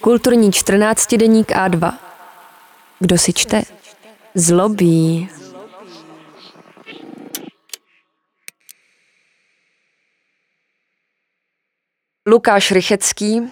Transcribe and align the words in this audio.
Kulturní 0.00 0.52
14 0.52 1.14
deník 1.14 1.50
A2. 1.50 1.98
Kdo 2.98 3.18
si 3.18 3.32
čte? 3.32 3.62
Zlobí. 4.34 5.28
Lukáš 12.26 12.70
Rychecký, 12.70 13.50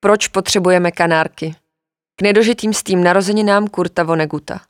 Proč 0.00 0.28
potřebujeme 0.28 0.90
kanárky? 0.90 1.56
K 2.16 2.22
nedožitým 2.22 2.74
s 2.74 2.82
tím 2.82 3.04
narozeninám 3.04 3.68
Kurta 3.68 4.02
Voneguta. 4.02 4.60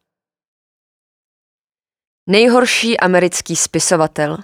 Nejhorší 2.26 3.00
americký 3.00 3.56
spisovatel. 3.56 4.38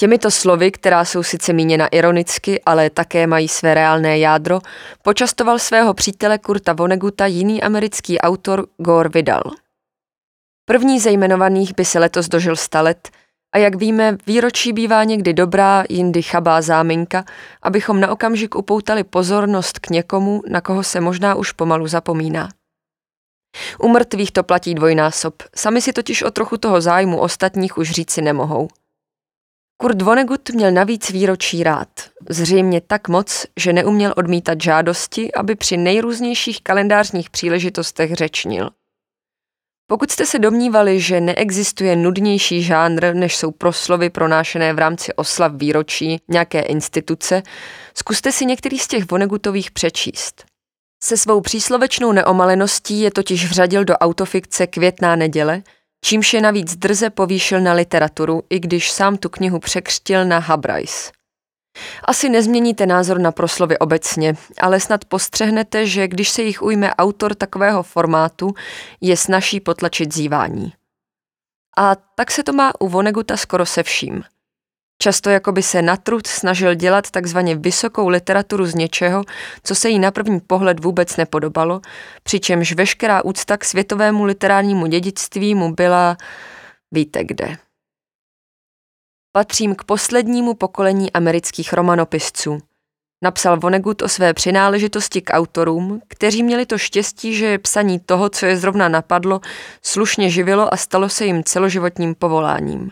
Těmito 0.00 0.30
slovy, 0.30 0.70
která 0.70 1.04
jsou 1.04 1.22
sice 1.22 1.52
míněna 1.52 1.86
ironicky, 1.86 2.62
ale 2.66 2.90
také 2.90 3.26
mají 3.26 3.48
své 3.48 3.74
reálné 3.74 4.18
jádro, 4.18 4.60
počastoval 5.02 5.58
svého 5.58 5.94
přítele 5.94 6.38
Kurta 6.38 6.72
Voneguta 6.72 7.26
jiný 7.26 7.62
americký 7.62 8.18
autor 8.18 8.66
Gore 8.76 9.08
Vidal. 9.08 9.42
První 10.64 11.00
ze 11.00 11.10
jmenovaných 11.10 11.74
by 11.76 11.84
se 11.84 11.98
letos 11.98 12.28
dožil 12.28 12.56
sta 12.56 12.80
let 12.80 13.10
a 13.54 13.58
jak 13.58 13.74
víme, 13.74 14.16
výročí 14.26 14.72
bývá 14.72 15.04
někdy 15.04 15.32
dobrá, 15.32 15.84
jindy 15.88 16.22
chabá 16.22 16.62
záminka, 16.62 17.24
abychom 17.62 18.00
na 18.00 18.10
okamžik 18.10 18.54
upoutali 18.54 19.04
pozornost 19.04 19.78
k 19.78 19.90
někomu, 19.90 20.42
na 20.48 20.60
koho 20.60 20.82
se 20.82 21.00
možná 21.00 21.34
už 21.34 21.52
pomalu 21.52 21.86
zapomíná. 21.86 22.48
U 23.78 23.88
mrtvých 23.88 24.32
to 24.32 24.42
platí 24.42 24.74
dvojnásob, 24.74 25.34
sami 25.54 25.80
si 25.80 25.92
totiž 25.92 26.22
o 26.22 26.30
trochu 26.30 26.56
toho 26.56 26.80
zájmu 26.80 27.20
ostatních 27.20 27.78
už 27.78 27.90
říci 27.90 28.22
nemohou. 28.22 28.68
Kurt 29.78 30.02
Vonnegut 30.02 30.50
měl 30.50 30.72
navíc 30.72 31.10
výročí 31.10 31.62
rád. 31.62 31.88
Zřejmě 32.28 32.80
tak 32.80 33.08
moc, 33.08 33.46
že 33.56 33.72
neuměl 33.72 34.14
odmítat 34.16 34.60
žádosti, 34.62 35.32
aby 35.32 35.56
při 35.56 35.76
nejrůznějších 35.76 36.62
kalendářních 36.62 37.30
příležitostech 37.30 38.14
řečnil. 38.14 38.70
Pokud 39.86 40.10
jste 40.10 40.26
se 40.26 40.38
domnívali, 40.38 41.00
že 41.00 41.20
neexistuje 41.20 41.96
nudnější 41.96 42.62
žánr, 42.62 43.14
než 43.14 43.36
jsou 43.36 43.50
proslovy 43.50 44.10
pronášené 44.10 44.72
v 44.72 44.78
rámci 44.78 45.14
oslav 45.14 45.52
výročí 45.54 46.20
nějaké 46.28 46.60
instituce, 46.60 47.42
zkuste 47.94 48.32
si 48.32 48.46
některý 48.46 48.78
z 48.78 48.88
těch 48.88 49.10
Vonnegutových 49.10 49.70
přečíst. 49.70 50.44
Se 51.02 51.16
svou 51.16 51.40
příslovečnou 51.40 52.12
neomaleností 52.12 53.00
je 53.00 53.10
totiž 53.10 53.48
vřadil 53.48 53.84
do 53.84 53.94
autofikce 53.94 54.66
Květná 54.66 55.16
neděle– 55.16 55.62
čímž 56.06 56.34
je 56.34 56.40
navíc 56.40 56.76
drze 56.76 57.10
povýšil 57.10 57.60
na 57.60 57.72
literaturu, 57.72 58.42
i 58.50 58.60
když 58.60 58.92
sám 58.92 59.16
tu 59.16 59.28
knihu 59.28 59.58
překřtil 59.58 60.24
na 60.24 60.38
Habrais. 60.38 61.12
Asi 62.04 62.28
nezměníte 62.28 62.86
názor 62.86 63.18
na 63.18 63.32
proslovy 63.32 63.78
obecně, 63.78 64.34
ale 64.60 64.80
snad 64.80 65.04
postřehnete, 65.04 65.86
že 65.86 66.08
když 66.08 66.28
se 66.30 66.42
jich 66.42 66.62
ujme 66.62 66.94
autor 66.94 67.34
takového 67.34 67.82
formátu, 67.82 68.54
je 69.00 69.16
snaží 69.16 69.60
potlačit 69.60 70.14
zívání. 70.14 70.72
A 71.78 71.94
tak 72.14 72.30
se 72.30 72.42
to 72.42 72.52
má 72.52 72.72
u 72.80 72.88
Voneguta 72.88 73.36
skoro 73.36 73.66
se 73.66 73.82
vším– 73.82 74.22
Často 74.98 75.30
jako 75.30 75.52
by 75.52 75.62
se 75.62 75.82
na 75.82 75.96
trud 75.96 76.26
snažil 76.26 76.74
dělat 76.74 77.10
takzvaně 77.10 77.54
vysokou 77.54 78.08
literaturu 78.08 78.66
z 78.66 78.74
něčeho, 78.74 79.24
co 79.62 79.74
se 79.74 79.88
jí 79.88 79.98
na 79.98 80.10
první 80.10 80.40
pohled 80.40 80.84
vůbec 80.84 81.16
nepodobalo, 81.16 81.80
přičemž 82.22 82.72
veškerá 82.72 83.24
úcta 83.24 83.56
k 83.56 83.64
světovému 83.64 84.24
literárnímu 84.24 84.86
dědictví 84.86 85.54
mu 85.54 85.74
byla, 85.74 86.16
víte 86.92 87.24
kde. 87.24 87.56
Patřím 89.32 89.74
k 89.74 89.84
poslednímu 89.84 90.54
pokolení 90.54 91.12
amerických 91.12 91.72
romanopisců. 91.72 92.58
Napsal 93.22 93.60
Vonnegut 93.60 94.02
o 94.02 94.08
své 94.08 94.34
přináležitosti 94.34 95.22
k 95.22 95.32
autorům, 95.32 96.00
kteří 96.08 96.42
měli 96.42 96.66
to 96.66 96.78
štěstí, 96.78 97.34
že 97.34 97.58
psaní 97.58 98.00
toho, 98.00 98.28
co 98.28 98.46
je 98.46 98.56
zrovna 98.56 98.88
napadlo, 98.88 99.40
slušně 99.82 100.30
živilo 100.30 100.74
a 100.74 100.76
stalo 100.76 101.08
se 101.08 101.26
jim 101.26 101.44
celoživotním 101.44 102.14
povoláním. 102.14 102.90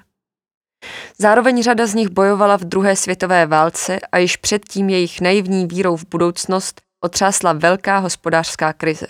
Zároveň 1.19 1.63
řada 1.63 1.87
z 1.87 1.95
nich 1.95 2.09
bojovala 2.09 2.57
v 2.57 2.65
druhé 2.65 2.97
světové 2.97 3.47
válce 3.47 4.01
a 4.13 4.19
již 4.19 4.37
předtím 4.37 4.91
jejich 4.91 5.21
naivní 5.21 5.67
vírou 5.67 5.97
v 5.97 6.05
budoucnost 6.11 6.81
otřásla 7.05 7.53
velká 7.53 7.99
hospodářská 7.99 8.73
krize. 8.73 9.07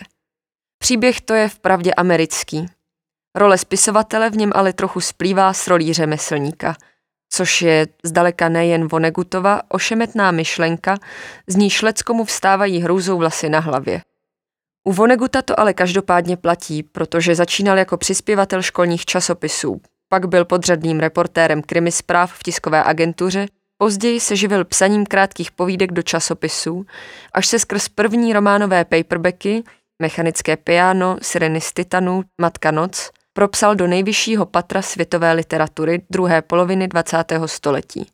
Příběh 0.78 1.20
to 1.20 1.34
je 1.34 1.48
vpravdě 1.48 1.94
americký. 1.94 2.66
Role 3.34 3.58
spisovatele 3.58 4.30
v 4.30 4.36
něm 4.36 4.52
ale 4.54 4.72
trochu 4.72 5.00
splývá 5.00 5.52
s 5.52 5.66
rolí 5.66 5.92
řemeslníka, 5.92 6.76
což 7.30 7.62
je 7.62 7.86
zdaleka 8.04 8.48
nejen 8.48 8.88
Vonegutova 8.88 9.62
ošemetná 9.68 10.30
myšlenka, 10.30 10.98
z 11.46 11.56
níž 11.56 11.82
Leckomu 11.82 12.24
vstávají 12.24 12.80
hrouzou 12.80 13.18
vlasy 13.18 13.48
na 13.48 13.60
hlavě. 13.60 14.02
U 14.84 14.92
Voneguta 14.92 15.42
to 15.42 15.60
ale 15.60 15.74
každopádně 15.74 16.36
platí, 16.36 16.82
protože 16.82 17.34
začínal 17.34 17.78
jako 17.78 17.96
přispěvatel 17.96 18.62
školních 18.62 19.04
časopisů, 19.04 19.80
pak 20.14 20.28
byl 20.28 20.44
podřadným 20.44 21.00
reportérem 21.00 21.62
krimispráv 21.62 22.32
v 22.32 22.42
tiskové 22.42 22.84
agentuře, 22.84 23.46
později 23.78 24.20
se 24.20 24.36
živil 24.36 24.64
psaním 24.64 25.06
krátkých 25.06 25.52
povídek 25.52 25.92
do 25.92 26.02
časopisů, 26.02 26.86
až 27.32 27.46
se 27.46 27.58
skrz 27.58 27.88
první 27.88 28.32
románové 28.32 28.84
paperbacky, 28.84 29.62
mechanické 30.02 30.56
piano, 30.56 31.16
sireny 31.22 31.60
z 31.60 31.72
Titanu, 31.72 32.22
Matka 32.40 32.70
noc, 32.70 33.10
propsal 33.32 33.74
do 33.74 33.86
nejvyššího 33.86 34.46
patra 34.46 34.82
světové 34.82 35.32
literatury 35.32 36.02
druhé 36.10 36.42
poloviny 36.42 36.88
20. 36.88 37.24
století. 37.46 38.06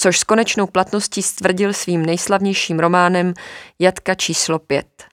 Což 0.00 0.18
s 0.18 0.24
konečnou 0.24 0.66
platností 0.66 1.22
stvrdil 1.22 1.72
svým 1.72 2.06
nejslavnějším 2.06 2.78
románem 2.78 3.34
Jatka 3.78 4.14
číslo 4.14 4.58
5. 4.58 5.09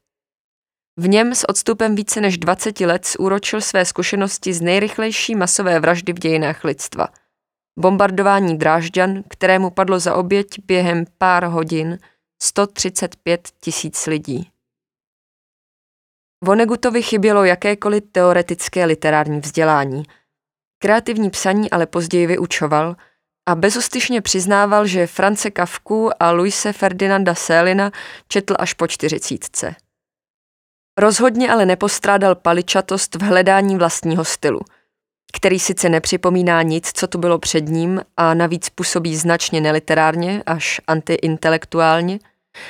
V 1.00 1.08
něm 1.08 1.36
s 1.36 1.50
odstupem 1.50 1.96
více 1.96 2.22
než 2.22 2.38
20 2.38 2.80
let 2.80 3.08
zúročil 3.08 3.62
své 3.62 3.86
zkušenosti 3.86 4.54
z 4.54 4.62
nejrychlejší 4.62 5.36
masové 5.36 5.80
vraždy 5.80 6.14
v 6.14 6.20
dějinách 6.20 6.64
lidstva. 6.64 7.08
Bombardování 7.80 8.58
Drážďan, 8.58 9.24
kterému 9.30 9.70
padlo 9.70 10.00
za 10.00 10.16
oběť 10.16 10.48
během 10.66 11.06
pár 11.18 11.46
hodin 11.46 11.98
135 12.42 13.50
tisíc 13.60 14.08
lidí. 14.08 14.50
Vonegutovi 16.44 17.02
chybělo 17.02 17.44
jakékoliv 17.44 18.04
teoretické 18.12 18.86
literární 18.86 19.40
vzdělání. 19.40 20.04
Kreativní 20.80 21.30
psaní 21.30 21.72
ale 21.72 21.86
později 21.86 22.28
vyučoval 22.28 22.96
a 23.46 23.56
bezustyšně 23.56 24.22
přiznával, 24.22 24.88
že 24.88 25.08
France 25.08 25.52
Kafku 25.52 26.10
a 26.20 26.32
Luise 26.32 26.74
Ferdinanda 26.74 27.36
Sélina 27.36 27.92
četl 28.28 28.56
až 28.60 28.74
po 28.74 28.88
čtyřicítce. 28.88 29.76
Rozhodně 30.98 31.52
ale 31.52 31.66
nepostrádal 31.66 32.36
paličatost 32.36 33.16
v 33.16 33.22
hledání 33.22 33.76
vlastního 33.78 34.26
stylu, 34.26 34.60
který 35.34 35.60
sice 35.60 35.90
nepřipomíná 35.90 36.62
nic, 36.62 36.92
co 36.94 37.08
tu 37.08 37.18
bylo 37.18 37.40
před 37.40 37.70
ním 37.70 38.02
a 38.18 38.34
navíc 38.34 38.70
působí 38.70 39.16
značně 39.16 39.62
neliterárně 39.62 40.44
až 40.46 40.82
antiintelektuálně, 40.88 42.20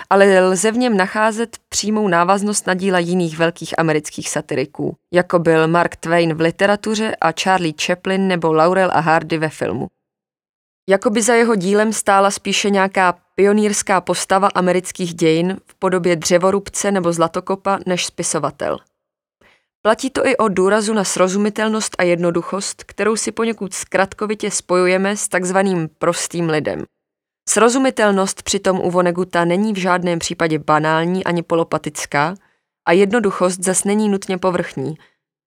ale 0.09 0.39
lze 0.39 0.71
v 0.71 0.77
něm 0.77 0.97
nacházet 0.97 1.57
přímou 1.69 2.07
návaznost 2.07 2.67
na 2.67 2.73
díla 2.73 2.99
jiných 2.99 3.37
velkých 3.37 3.79
amerických 3.79 4.29
satiriků, 4.29 4.95
jako 5.13 5.39
byl 5.39 5.67
Mark 5.67 5.95
Twain 5.95 6.33
v 6.33 6.41
literatuře 6.41 7.15
a 7.21 7.31
Charlie 7.31 7.73
Chaplin 7.85 8.27
nebo 8.27 8.53
Laurel 8.53 8.89
a 8.93 8.99
Hardy 8.99 9.37
ve 9.37 9.49
filmu. 9.49 9.87
Jakoby 10.89 11.21
za 11.21 11.33
jeho 11.33 11.55
dílem 11.55 11.93
stála 11.93 12.31
spíše 12.31 12.69
nějaká 12.69 13.15
pionýrská 13.39 14.01
postava 14.01 14.47
amerických 14.55 15.13
dějin 15.13 15.57
v 15.65 15.75
podobě 15.75 16.15
dřevorubce 16.15 16.91
nebo 16.91 17.13
zlatokopa 17.13 17.79
než 17.85 18.05
spisovatel. 18.05 18.77
Platí 19.81 20.09
to 20.09 20.27
i 20.27 20.37
o 20.37 20.47
důrazu 20.47 20.93
na 20.93 21.03
srozumitelnost 21.03 21.95
a 21.97 22.03
jednoduchost, 22.03 22.83
kterou 22.83 23.15
si 23.15 23.31
poněkud 23.31 23.73
zkratkovitě 23.73 24.51
spojujeme 24.51 25.17
s 25.17 25.27
takzvaným 25.27 25.89
prostým 25.99 26.49
lidem. 26.49 26.83
Srozumitelnost 27.49 28.43
přitom 28.43 28.79
u 28.79 28.91
Voneguta 28.91 29.45
není 29.45 29.73
v 29.73 29.77
žádném 29.77 30.19
případě 30.19 30.59
banální 30.59 31.23
ani 31.23 31.43
polopatická 31.43 32.35
a 32.87 32.91
jednoduchost 32.91 33.63
zas 33.63 33.83
není 33.83 34.09
nutně 34.09 34.37
povrchní, 34.37 34.95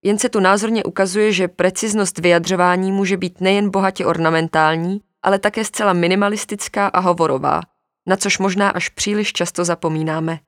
jen 0.04 0.18
se 0.18 0.28
tu 0.28 0.40
názorně 0.40 0.84
ukazuje, 0.84 1.32
že 1.32 1.48
preciznost 1.48 2.18
vyjadřování 2.18 2.92
může 2.92 3.16
být 3.16 3.40
nejen 3.40 3.70
bohatě 3.70 4.06
ornamentální, 4.06 5.00
ale 5.22 5.38
také 5.38 5.64
zcela 5.64 5.92
minimalistická 5.92 6.86
a 6.86 7.00
hovorová, 7.00 7.60
na 8.06 8.16
což 8.16 8.38
možná 8.38 8.70
až 8.70 8.88
příliš 8.88 9.32
často 9.32 9.64
zapomínáme. 9.64 10.38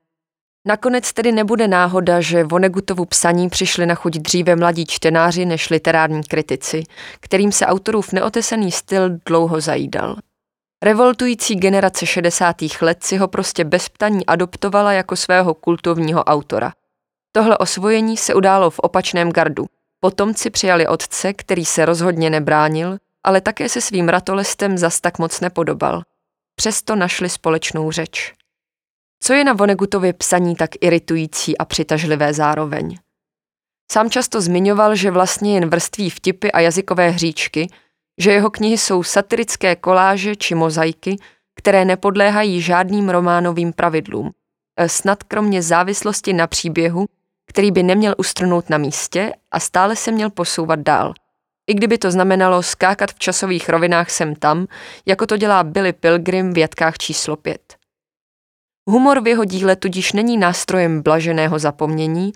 Nakonec 0.67 1.13
tedy 1.13 1.31
nebude 1.31 1.67
náhoda, 1.67 2.21
že 2.21 2.43
Vonegutovu 2.43 3.05
psaní 3.05 3.49
přišli 3.49 3.85
na 3.85 3.95
chuť 3.95 4.17
dříve 4.17 4.55
mladí 4.55 4.85
čtenáři 4.85 5.45
než 5.45 5.69
literární 5.69 6.23
kritici, 6.23 6.83
kterým 7.19 7.51
se 7.51 7.65
autorův 7.65 8.13
neotesaný 8.13 8.71
styl 8.71 9.09
dlouho 9.25 9.61
zajídal. 9.61 10.15
Revoltující 10.83 11.55
generace 11.55 12.05
60. 12.05 12.55
let 12.81 13.03
si 13.03 13.17
ho 13.17 13.27
prostě 13.27 13.63
bez 13.63 13.89
ptaní 13.89 14.25
adoptovala 14.25 14.93
jako 14.93 15.15
svého 15.15 15.53
kultovního 15.53 16.23
autora. 16.23 16.73
Tohle 17.31 17.57
osvojení 17.57 18.17
se 18.17 18.33
událo 18.33 18.69
v 18.69 18.79
opačném 18.79 19.31
gardu. 19.31 19.65
Potomci 19.99 20.49
přijali 20.49 20.87
otce, 20.87 21.33
který 21.33 21.65
se 21.65 21.85
rozhodně 21.85 22.29
nebránil, 22.29 22.97
ale 23.23 23.41
také 23.41 23.69
se 23.69 23.81
svým 23.81 24.09
ratolestem 24.09 24.77
zas 24.77 25.01
tak 25.01 25.19
moc 25.19 25.39
nepodobal. 25.39 26.03
Přesto 26.55 26.95
našli 26.95 27.29
společnou 27.29 27.91
řeč. 27.91 28.33
Co 29.23 29.33
je 29.33 29.43
na 29.43 29.53
Vonegutově 29.53 30.13
psaní 30.13 30.55
tak 30.55 30.69
iritující 30.81 31.57
a 31.57 31.65
přitažlivé 31.65 32.33
zároveň? 32.33 32.97
Sám 33.91 34.09
často 34.09 34.41
zmiňoval, 34.41 34.95
že 34.95 35.11
vlastně 35.11 35.53
jen 35.53 35.69
vrství 35.69 36.09
vtipy 36.09 36.51
a 36.51 36.59
jazykové 36.59 37.09
hříčky, 37.09 37.67
že 38.17 38.31
jeho 38.31 38.49
knihy 38.49 38.77
jsou 38.77 39.03
satirické 39.03 39.75
koláže 39.75 40.35
či 40.35 40.55
mozaiky, 40.55 41.17
které 41.55 41.85
nepodléhají 41.85 42.61
žádným 42.61 43.09
románovým 43.09 43.73
pravidlům, 43.73 44.31
e, 44.79 44.89
snad 44.89 45.23
kromě 45.23 45.61
závislosti 45.61 46.33
na 46.33 46.47
příběhu, 46.47 47.05
který 47.49 47.71
by 47.71 47.83
neměl 47.83 48.15
ustrnout 48.17 48.69
na 48.69 48.77
místě 48.77 49.33
a 49.51 49.59
stále 49.59 49.95
se 49.95 50.11
měl 50.11 50.29
posouvat 50.29 50.79
dál. 50.79 51.13
I 51.67 51.73
kdyby 51.73 51.97
to 51.97 52.11
znamenalo 52.11 52.63
skákat 52.63 53.11
v 53.11 53.19
časových 53.19 53.69
rovinách 53.69 54.09
sem 54.09 54.35
tam, 54.35 54.67
jako 55.05 55.25
to 55.25 55.37
dělá 55.37 55.63
Billy 55.63 55.93
Pilgrim 55.93 56.53
v 56.53 56.57
jatkách 56.57 56.97
číslo 56.97 57.35
5. 57.35 57.75
Humor 58.89 59.21
v 59.21 59.27
jeho 59.27 59.45
díle 59.45 59.75
tudíž 59.75 60.13
není 60.13 60.37
nástrojem 60.37 61.01
blaženého 61.01 61.59
zapomnění, 61.59 62.33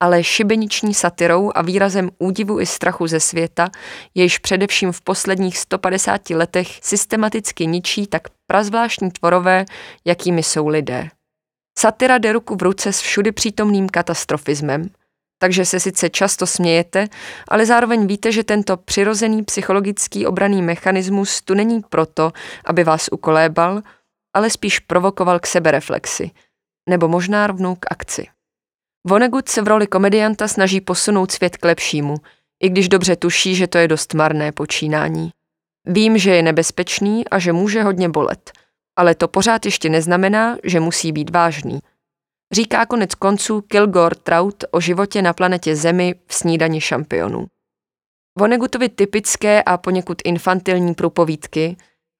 ale 0.00 0.24
šibeniční 0.24 0.94
satirou 0.94 1.50
a 1.54 1.62
výrazem 1.62 2.10
údivu 2.18 2.60
i 2.60 2.66
strachu 2.66 3.06
ze 3.06 3.20
světa, 3.20 3.68
jež 4.14 4.38
především 4.38 4.92
v 4.92 5.00
posledních 5.00 5.58
150 5.58 6.30
letech 6.30 6.78
systematicky 6.82 7.66
ničí 7.66 8.06
tak 8.06 8.22
prazvláštní 8.46 9.10
tvorové, 9.10 9.64
jakými 10.04 10.42
jsou 10.42 10.68
lidé. 10.68 11.08
Satira 11.78 12.18
jde 12.18 12.32
ruku 12.32 12.56
v 12.56 12.62
ruce 12.62 12.92
s 12.92 13.00
všudy 13.00 13.32
přítomným 13.32 13.88
katastrofismem, 13.88 14.88
takže 15.38 15.64
se 15.64 15.80
sice 15.80 16.10
často 16.10 16.46
smějete, 16.46 17.08
ale 17.48 17.66
zároveň 17.66 18.06
víte, 18.06 18.32
že 18.32 18.44
tento 18.44 18.76
přirozený 18.76 19.42
psychologický 19.42 20.26
obraný 20.26 20.62
mechanismus 20.62 21.42
tu 21.42 21.54
není 21.54 21.80
proto, 21.88 22.32
aby 22.64 22.84
vás 22.84 23.08
ukolébal, 23.12 23.82
ale 24.34 24.50
spíš 24.50 24.78
provokoval 24.78 25.40
k 25.40 25.46
sebereflexi, 25.46 26.30
nebo 26.88 27.08
možná 27.08 27.46
rovnou 27.46 27.74
k 27.74 27.86
akci. 27.90 28.26
Vonnegut 29.06 29.48
se 29.48 29.62
v 29.62 29.68
roli 29.68 29.86
komedianta 29.86 30.48
snaží 30.48 30.80
posunout 30.80 31.32
svět 31.32 31.56
k 31.56 31.64
lepšímu, 31.64 32.16
i 32.62 32.68
když 32.68 32.88
dobře 32.88 33.16
tuší, 33.16 33.54
že 33.54 33.66
to 33.66 33.78
je 33.78 33.88
dost 33.88 34.14
marné 34.14 34.52
počínání. 34.52 35.30
Vím, 35.86 36.18
že 36.18 36.30
je 36.30 36.42
nebezpečný 36.42 37.28
a 37.28 37.38
že 37.38 37.52
může 37.52 37.82
hodně 37.82 38.08
bolet, 38.08 38.52
ale 38.96 39.14
to 39.14 39.28
pořád 39.28 39.64
ještě 39.64 39.88
neznamená, 39.88 40.56
že 40.64 40.80
musí 40.80 41.12
být 41.12 41.30
vážný. 41.30 41.80
Říká 42.52 42.86
konec 42.86 43.14
konců 43.14 43.60
Kilgore 43.60 44.16
Trout 44.22 44.64
o 44.70 44.80
životě 44.80 45.22
na 45.22 45.32
planetě 45.32 45.76
Zemi 45.76 46.14
v 46.26 46.34
snídani 46.34 46.80
šampionů. 46.80 47.46
Vonnegutovi 48.38 48.88
typické 48.88 49.62
a 49.62 49.76
poněkud 49.76 50.22
infantilní 50.24 50.94
průpovídky 50.94 51.76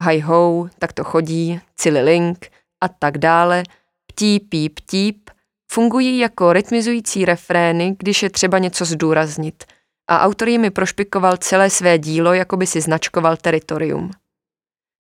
Hi 0.08 0.20
ho, 0.20 0.68
tak 0.78 0.92
to 0.92 1.04
chodí, 1.04 1.60
Link 2.02 2.50
a 2.80 2.88
tak 2.88 3.18
dále, 3.18 3.62
ptí, 4.06 4.40
píp, 4.40 5.30
fungují 5.72 6.18
jako 6.18 6.52
rytmizující 6.52 7.24
refrény, 7.24 7.96
když 7.98 8.22
je 8.22 8.30
třeba 8.30 8.58
něco 8.58 8.84
zdůraznit 8.84 9.64
a 10.08 10.20
autor 10.20 10.48
jimi 10.48 10.70
prošpikoval 10.70 11.36
celé 11.36 11.70
své 11.70 11.98
dílo, 11.98 12.32
jako 12.32 12.56
by 12.56 12.66
si 12.66 12.80
značkoval 12.80 13.36
teritorium. 13.36 14.10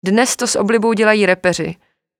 Dnes 0.05 0.35
to 0.35 0.47
s 0.47 0.55
oblibou 0.55 0.93
dělají 0.93 1.25
repeři. 1.25 1.75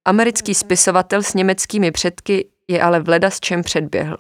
Americký 0.06 0.56
spisovatel 0.56 1.24
s 1.24 1.34
německými 1.34 1.92
předky 1.92 2.51
je 2.68 2.82
ale 2.82 3.00
vleda 3.00 3.30
s 3.30 3.40
čem 3.40 3.64
předběhl. 3.64 4.18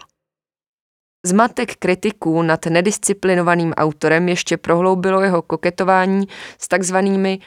Zmatek 1.25 1.75
kritiků 1.75 2.41
nad 2.41 2.65
nedisciplinovaným 2.65 3.73
autorem 3.73 4.29
ještě 4.29 4.57
prohloubilo 4.57 5.21
jeho 5.21 5.41
koketování 5.41 6.27
s 6.59 6.67
takzvanými 6.67 7.39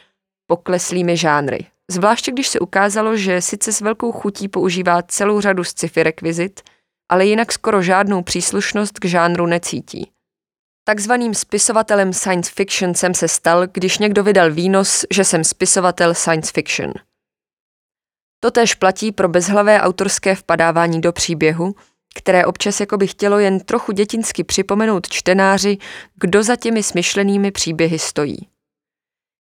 pokleslými 0.46 1.16
žánry. 1.16 1.66
Zvláště 1.90 2.32
když 2.32 2.48
se 2.48 2.60
ukázalo, 2.60 3.16
že 3.16 3.40
sice 3.40 3.72
s 3.72 3.80
velkou 3.80 4.12
chutí 4.12 4.48
používá 4.48 5.02
celou 5.02 5.40
řadu 5.40 5.64
sci-fi 5.64 6.02
rekvizit, 6.02 6.60
ale 7.10 7.26
jinak 7.26 7.52
skoro 7.52 7.82
žádnou 7.82 8.22
příslušnost 8.22 8.98
k 8.98 9.04
žánru 9.04 9.46
necítí. 9.46 10.10
Takzvaným 10.86 11.34
spisovatelem 11.34 12.12
science 12.12 12.52
fiction 12.54 12.94
jsem 12.94 13.14
se 13.14 13.28
stal, 13.28 13.66
když 13.66 13.98
někdo 13.98 14.24
vydal 14.24 14.50
výnos, 14.50 15.04
že 15.10 15.24
jsem 15.24 15.44
spisovatel 15.44 16.14
science 16.14 16.52
fiction. 16.54 16.92
Totež 18.44 18.74
platí 18.74 19.12
pro 19.12 19.28
bezhlavé 19.28 19.80
autorské 19.80 20.34
vpadávání 20.34 21.00
do 21.00 21.12
příběhu, 21.12 21.74
které 22.14 22.46
občas 22.46 22.80
jako 22.80 22.96
by 22.96 23.06
chtělo 23.06 23.38
jen 23.38 23.60
trochu 23.60 23.92
dětinsky 23.92 24.44
připomenout 24.44 25.08
čtenáři, 25.08 25.78
kdo 26.14 26.42
za 26.42 26.56
těmi 26.56 26.82
smyšlenými 26.82 27.50
příběhy 27.50 27.98
stojí. 27.98 28.48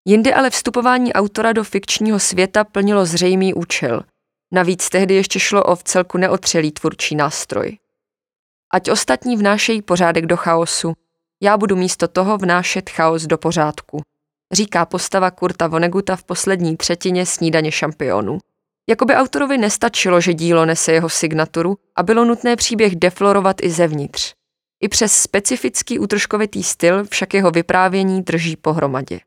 Jinde 0.05 0.35
ale 0.35 0.51
vstupování 0.51 1.13
autora 1.13 1.53
do 1.53 1.65
fikčního 1.65 2.19
světa 2.19 2.65
plnilo 2.65 3.07
zřejmý 3.07 3.55
účel. 3.55 4.03
Navíc 4.53 4.89
tehdy 4.89 5.15
ještě 5.15 5.41
šlo 5.41 5.65
o 5.65 5.77
v 5.77 5.85
celku 5.85 6.19
neotřelý 6.19 6.73
tvůrčí 6.73 7.15
nástroj. 7.15 7.79
Ať 8.73 8.91
ostatní 8.91 9.37
vnášejí 9.37 9.83
pořádek 9.83 10.27
do 10.27 10.37
chaosu, 10.37 10.93
já 11.43 11.57
budu 11.57 11.77
místo 11.77 12.09
toho 12.09 12.39
vnášet 12.39 12.91
chaos 12.91 13.23
do 13.27 13.39
pořádku, 13.39 14.01
říká 14.53 14.87
postava 14.87 15.31
Kurta 15.31 15.67
Voneguta 15.67 16.17
v 16.17 16.25
poslední 16.25 16.77
třetině 16.77 17.27
snídaně 17.27 17.73
šampionů. 17.73 18.39
Jakoby 18.89 19.15
autorovi 19.15 19.59
nestačilo, 19.59 20.21
že 20.21 20.35
dílo 20.35 20.67
nese 20.67 20.93
jeho 20.93 21.09
signaturu 21.09 21.79
a 21.97 22.03
bylo 22.03 22.25
nutné 22.25 22.57
příběh 22.57 22.97
deflorovat 22.97 23.57
i 23.63 23.71
zevnitř. 23.71 24.35
I 24.83 24.89
přes 24.89 25.13
specifický 25.13 25.99
útržkovitý 25.99 26.63
styl 26.63 27.05
však 27.05 27.35
jeho 27.35 27.51
vyprávění 27.51 28.23
drží 28.23 28.57
pohromadě. 28.57 29.21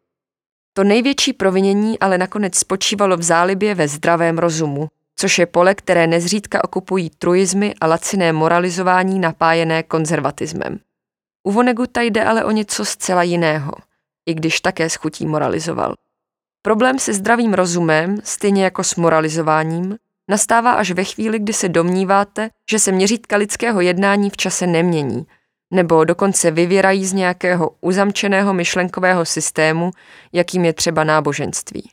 To 0.73 0.83
největší 0.83 1.33
provinění 1.33 1.99
ale 1.99 2.17
nakonec 2.17 2.57
spočívalo 2.57 3.17
v 3.17 3.23
zálibě 3.23 3.75
ve 3.75 3.87
zdravém 3.87 4.37
rozumu, 4.37 4.87
což 5.15 5.39
je 5.39 5.45
pole, 5.45 5.75
které 5.75 6.07
nezřídka 6.07 6.63
okupují 6.63 7.09
truizmy 7.09 7.73
a 7.81 7.87
laciné 7.87 8.33
moralizování 8.33 9.19
napájené 9.19 9.83
konzervatismem. 9.83 10.79
U 11.43 11.51
Voneguta 11.51 12.01
jde 12.01 12.23
ale 12.23 12.45
o 12.45 12.51
něco 12.51 12.85
zcela 12.85 13.23
jiného, 13.23 13.71
i 14.25 14.33
když 14.33 14.61
také 14.61 14.89
s 14.89 14.95
chutí 14.95 15.27
moralizoval. 15.27 15.95
Problém 16.61 16.99
se 16.99 17.13
zdravým 17.13 17.53
rozumem, 17.53 18.17
stejně 18.23 18.63
jako 18.63 18.83
s 18.83 18.95
moralizováním, 18.95 19.97
nastává 20.27 20.71
až 20.71 20.91
ve 20.91 21.03
chvíli, 21.03 21.39
kdy 21.39 21.53
se 21.53 21.69
domníváte, 21.69 22.49
že 22.71 22.79
se 22.79 22.91
měřítka 22.91 23.37
lidského 23.37 23.81
jednání 23.81 24.29
v 24.29 24.37
čase 24.37 24.67
nemění– 24.67 25.25
nebo 25.71 26.05
dokonce 26.05 26.51
vyvěrají 26.51 27.05
z 27.05 27.13
nějakého 27.13 27.71
uzamčeného 27.81 28.53
myšlenkového 28.53 29.25
systému, 29.25 29.91
jakým 30.33 30.65
je 30.65 30.73
třeba 30.73 31.03
náboženství. 31.03 31.89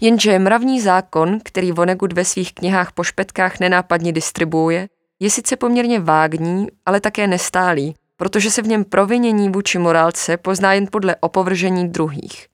Jenže 0.00 0.38
mravní 0.38 0.80
zákon, 0.80 1.38
který 1.44 1.72
Vonnegut 1.72 2.12
ve 2.12 2.24
svých 2.24 2.54
knihách 2.54 2.92
po 2.92 3.04
špetkách 3.04 3.60
nenápadně 3.60 4.12
distribuuje, 4.12 4.88
je 5.20 5.30
sice 5.30 5.56
poměrně 5.56 6.00
vágní, 6.00 6.66
ale 6.86 7.00
také 7.00 7.26
nestálý, 7.26 7.94
protože 8.16 8.50
se 8.50 8.62
v 8.62 8.66
něm 8.66 8.84
provinění 8.84 9.48
vůči 9.48 9.78
morálce 9.78 10.36
pozná 10.36 10.72
jen 10.72 10.86
podle 10.90 11.16
opovržení 11.16 11.88
druhých. 11.88 12.46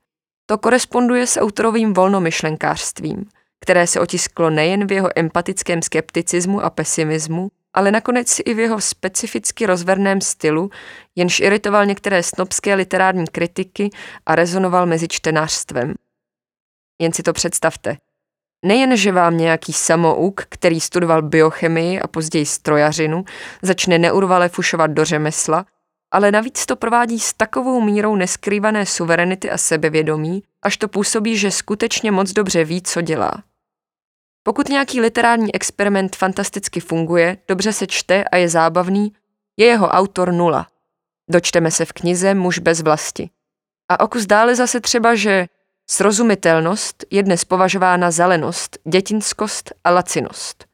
To 0.45 0.57
koresponduje 0.57 1.27
s 1.27 1.39
autorovým 1.39 1.93
volnomyšlenkářstvím, 1.93 3.25
které 3.59 3.87
se 3.87 3.99
otisklo 3.99 4.49
nejen 4.49 4.87
v 4.87 4.91
jeho 4.91 5.09
empatickém 5.15 5.81
skepticismu 5.81 6.61
a 6.61 6.69
pesimismu, 6.69 7.49
ale 7.73 7.91
nakonec 7.91 8.39
i 8.45 8.53
v 8.53 8.59
jeho 8.59 8.81
specificky 8.81 9.65
rozverném 9.65 10.21
stylu, 10.21 10.69
jenž 11.15 11.39
iritoval 11.39 11.85
některé 11.85 12.23
snobské 12.23 12.75
literární 12.75 13.27
kritiky 13.27 13.89
a 14.25 14.35
rezonoval 14.35 14.85
mezi 14.85 15.07
čtenářstvem. 15.07 15.93
Jen 17.01 17.13
si 17.13 17.23
to 17.23 17.33
představte. 17.33 17.97
Nejen, 18.65 18.97
že 18.97 19.11
vám 19.11 19.37
nějaký 19.37 19.73
samouk, 19.73 20.45
který 20.49 20.81
studoval 20.81 21.21
biochemii 21.21 21.99
a 21.99 22.07
později 22.07 22.45
strojařinu, 22.45 23.25
začne 23.61 23.97
neurvale 23.97 24.49
fušovat 24.49 24.91
do 24.91 25.05
řemesla, 25.05 25.65
ale 26.11 26.31
navíc 26.31 26.65
to 26.65 26.75
provádí 26.75 27.19
s 27.19 27.33
takovou 27.33 27.81
mírou 27.81 28.15
neskrývané 28.15 28.85
suverenity 28.85 29.51
a 29.51 29.57
sebevědomí, 29.57 30.43
až 30.61 30.77
to 30.77 30.87
působí, 30.87 31.37
že 31.37 31.51
skutečně 31.51 32.11
moc 32.11 32.31
dobře 32.31 32.63
ví, 32.63 32.81
co 32.81 33.01
dělá. 33.01 33.43
Pokud 34.43 34.69
nějaký 34.69 35.01
literární 35.01 35.55
experiment 35.55 36.15
fantasticky 36.15 36.79
funguje, 36.79 37.37
dobře 37.47 37.73
se 37.73 37.87
čte 37.87 38.23
a 38.23 38.37
je 38.37 38.49
zábavný, 38.49 39.13
je 39.57 39.65
jeho 39.65 39.87
autor 39.87 40.33
nula. 40.33 40.67
Dočteme 41.29 41.71
se 41.71 41.85
v 41.85 41.93
knize 41.93 42.33
Muž 42.33 42.59
bez 42.59 42.81
vlasti. 42.81 43.29
A 43.89 43.99
o 43.99 44.07
kus 44.07 44.25
dále 44.25 44.55
zase 44.55 44.79
třeba, 44.81 45.15
že 45.15 45.47
srozumitelnost 45.89 47.05
je 47.11 47.23
dnes 47.23 47.45
považována 47.45 48.11
za 48.11 48.27
lenost, 48.27 48.77
dětinskost 48.83 49.73
a 49.83 49.91
lacinost. 49.91 50.65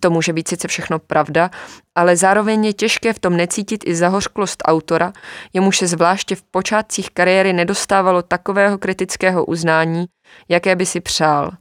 To 0.00 0.10
může 0.10 0.32
být 0.32 0.48
sice 0.48 0.68
všechno 0.68 0.98
pravda, 0.98 1.50
ale 1.94 2.16
zároveň 2.16 2.64
je 2.64 2.72
těžké 2.72 3.12
v 3.12 3.18
tom 3.18 3.36
necítit 3.36 3.84
i 3.86 3.94
zahořklost 3.94 4.62
autora, 4.64 5.12
jemuž 5.52 5.78
se 5.78 5.86
zvláště 5.86 6.36
v 6.36 6.42
počátcích 6.42 7.10
kariéry 7.10 7.52
nedostávalo 7.52 8.22
takového 8.22 8.78
kritického 8.78 9.44
uznání, 9.44 10.06
jaké 10.48 10.76
by 10.76 10.86
si 10.86 11.00
přál– 11.00 11.50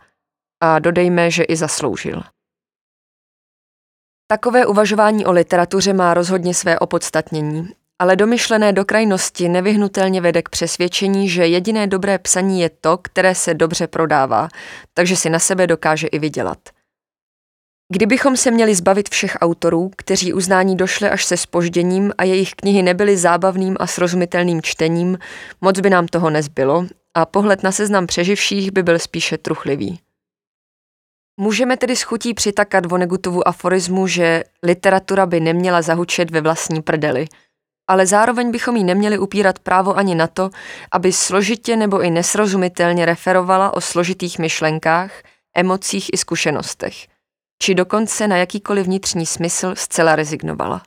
a 0.62 0.80
dodejme, 0.80 1.32
že 1.32 1.44
i 1.44 1.56
zasloužil. 1.56 2.22
Takové 4.28 4.66
uvažování 4.66 5.26
o 5.26 5.32
literatuře 5.32 5.94
má 5.94 6.14
rozhodně 6.14 6.54
své 6.54 6.80
opodstatnění, 6.80 7.70
ale 8.00 8.16
domyšlené 8.16 8.74
do 8.74 8.86
krajnosti 8.86 9.50
nevyhnutelně 9.50 10.22
vede 10.22 10.42
k 10.42 10.50
přesvědčení, 10.50 11.30
že 11.30 11.48
jediné 11.48 11.88
dobré 11.88 12.20
psaní 12.20 12.62
je 12.62 12.70
to, 12.70 12.98
které 12.98 13.36
se 13.36 13.54
dobře 13.54 13.88
prodává, 13.88 14.48
takže 14.94 15.16
si 15.16 15.30
na 15.30 15.40
sebe 15.40 15.68
dokáže 15.68 16.08
i 16.08 16.20
vydělat. 16.20 16.58
Kdybychom 17.94 18.38
se 18.38 18.52
měli 18.52 18.76
zbavit 18.76 19.10
všech 19.10 19.38
autorů, 19.42 19.92
kteří 19.98 20.34
uznání 20.34 20.78
došli 20.78 21.10
až 21.10 21.26
se 21.26 21.38
spožděním 21.38 22.14
a 22.18 22.24
jejich 22.24 22.54
knihy 22.54 22.82
nebyly 22.82 23.18
zábavným 23.18 23.78
a 23.80 23.88
srozumitelným 23.88 24.62
čtením, 24.62 25.18
moc 25.62 25.80
by 25.80 25.90
nám 25.90 26.08
toho 26.08 26.30
nezbylo 26.30 26.86
a 27.14 27.26
pohled 27.26 27.64
na 27.64 27.72
seznam 27.72 28.08
přeživších 28.08 28.72
by 28.72 28.84
byl 28.84 29.00
spíše 29.00 29.38
truchlivý. 29.38 30.00
Můžeme 31.40 31.78
tedy 31.78 31.96
s 31.96 32.02
chutí 32.02 32.34
přitakat 32.34 32.86
Vonegutovu 32.86 33.48
aforismu, 33.48 34.08
že 34.08 34.44
literatura 34.64 35.26
by 35.26 35.40
neměla 35.40 35.82
zahučet 35.82 36.32
ve 36.32 36.42
vlastní 36.42 36.82
prdeli, 36.82 37.28
ale 37.88 38.06
zároveň 38.06 38.52
bychom 38.52 38.76
jí 38.76 38.84
neměli 38.84 39.18
upírat 39.18 39.60
právo 39.60 39.98
ani 39.98 40.16
na 40.16 40.28
to, 40.28 40.50
aby 40.92 41.12
složitě 41.12 41.76
nebo 41.76 42.02
i 42.02 42.10
nesrozumitelně 42.10 43.06
referovala 43.06 43.74
o 43.74 43.82
složitých 43.82 44.40
myšlenkách, 44.40 45.12
emocích 45.56 46.10
i 46.14 46.18
zkušenostech, 46.18 47.17
či 47.62 47.76
dokonce 47.76 48.28
na 48.28 48.38
jakýkoliv 48.38 48.86
vnitřní 48.86 49.26
smysl 49.26 49.76
zcela 49.76 50.16
rezignovala. 50.16 50.84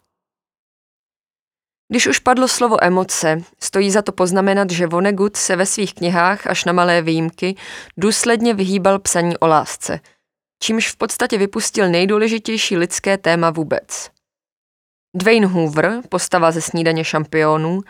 Když 1.88 2.06
už 2.06 2.18
padlo 2.18 2.48
slovo 2.48 2.84
emoce, 2.84 3.42
stojí 3.60 3.90
za 3.90 4.02
to 4.02 4.12
poznamenat, 4.12 4.70
že 4.70 4.86
Vonnegut 4.86 5.36
se 5.36 5.56
ve 5.56 5.66
svých 5.66 5.94
knihách 5.94 6.46
až 6.46 6.64
na 6.64 6.72
malé 6.72 7.02
výjimky 7.02 7.56
důsledně 7.96 8.54
vyhýbal 8.54 8.98
psaní 8.98 9.38
o 9.38 9.46
lásce– 9.46 10.00
čímž 10.62 10.92
v 10.92 10.96
podstatě 10.96 11.38
vypustil 11.38 11.88
nejdůležitější 11.88 12.76
lidské 12.76 13.18
téma 13.18 13.50
vůbec. 13.50 14.10
Dwayne 15.16 15.46
Hoover, 15.46 16.00
postava 16.08 16.50
ze 16.50 16.60
snídaně 16.60 17.04
šampionů, 17.04 17.80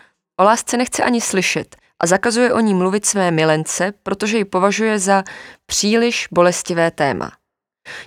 o 0.40 0.44
lásce 0.44 0.76
nechce 0.76 1.02
ani 1.02 1.20
slyšet 1.20 1.76
a 2.00 2.06
zakazuje 2.06 2.52
o 2.52 2.60
ní 2.60 2.74
mluvit 2.74 3.06
své 3.06 3.30
milence, 3.30 3.92
protože 4.02 4.38
ji 4.38 4.44
považuje 4.44 4.98
za 4.98 5.24
příliš 5.66 6.28
bolestivé 6.32 6.90
téma. 6.90 7.32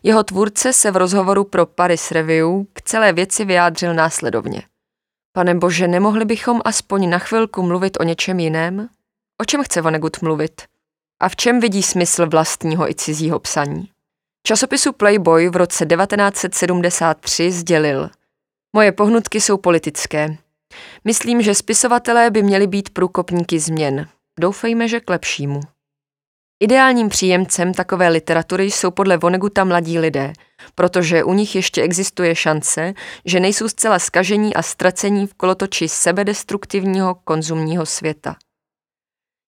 Jeho 0.03 0.23
tvůrce 0.23 0.73
se 0.73 0.91
v 0.91 0.97
rozhovoru 0.97 1.43
pro 1.43 1.65
Paris 1.65 2.11
Review 2.11 2.47
k 2.73 2.81
celé 2.81 3.13
věci 3.13 3.45
vyjádřil 3.45 3.93
následovně. 3.93 4.61
Pane 5.35 5.55
bože, 5.55 5.87
nemohli 5.87 6.25
bychom 6.25 6.61
aspoň 6.65 7.09
na 7.09 7.19
chvilku 7.19 7.63
mluvit 7.63 7.97
o 7.99 8.03
něčem 8.03 8.39
jiném? 8.39 8.89
O 9.41 9.45
čem 9.45 9.63
chce 9.63 9.81
Vonnegut 9.81 10.21
mluvit? 10.21 10.61
A 11.21 11.29
v 11.29 11.35
čem 11.35 11.59
vidí 11.59 11.83
smysl 11.83 12.29
vlastního 12.29 12.89
i 12.89 12.95
cizího 12.95 13.39
psaní? 13.39 13.89
Časopisu 14.47 14.93
Playboy 14.93 15.49
v 15.49 15.55
roce 15.55 15.85
1973 15.85 17.51
sdělil 17.51 18.09
Moje 18.75 18.91
pohnutky 18.91 19.41
jsou 19.41 19.57
politické. 19.57 20.37
Myslím, 21.03 21.41
že 21.41 21.55
spisovatelé 21.55 22.31
by 22.31 22.43
měli 22.43 22.67
být 22.67 22.89
průkopníky 22.89 23.59
změn. 23.59 24.07
Doufejme, 24.39 24.87
že 24.87 24.99
k 24.99 25.09
lepšímu. 25.09 25.59
Ideálním 26.63 27.09
příjemcem 27.09 27.73
takové 27.73 28.09
literatury 28.09 28.71
jsou 28.71 28.91
podle 28.91 29.17
Voneguta 29.17 29.63
mladí 29.63 29.99
lidé, 29.99 30.33
protože 30.75 31.23
u 31.23 31.33
nich 31.33 31.55
ještě 31.55 31.81
existuje 31.81 32.35
šance, 32.35 32.93
že 33.25 33.39
nejsou 33.39 33.67
zcela 33.67 33.99
skažení 33.99 34.55
a 34.55 34.61
ztracení 34.61 35.27
v 35.27 35.33
kolotoči 35.33 35.89
sebedestruktivního 35.89 37.15
konzumního 37.15 37.85
světa. 37.85 38.35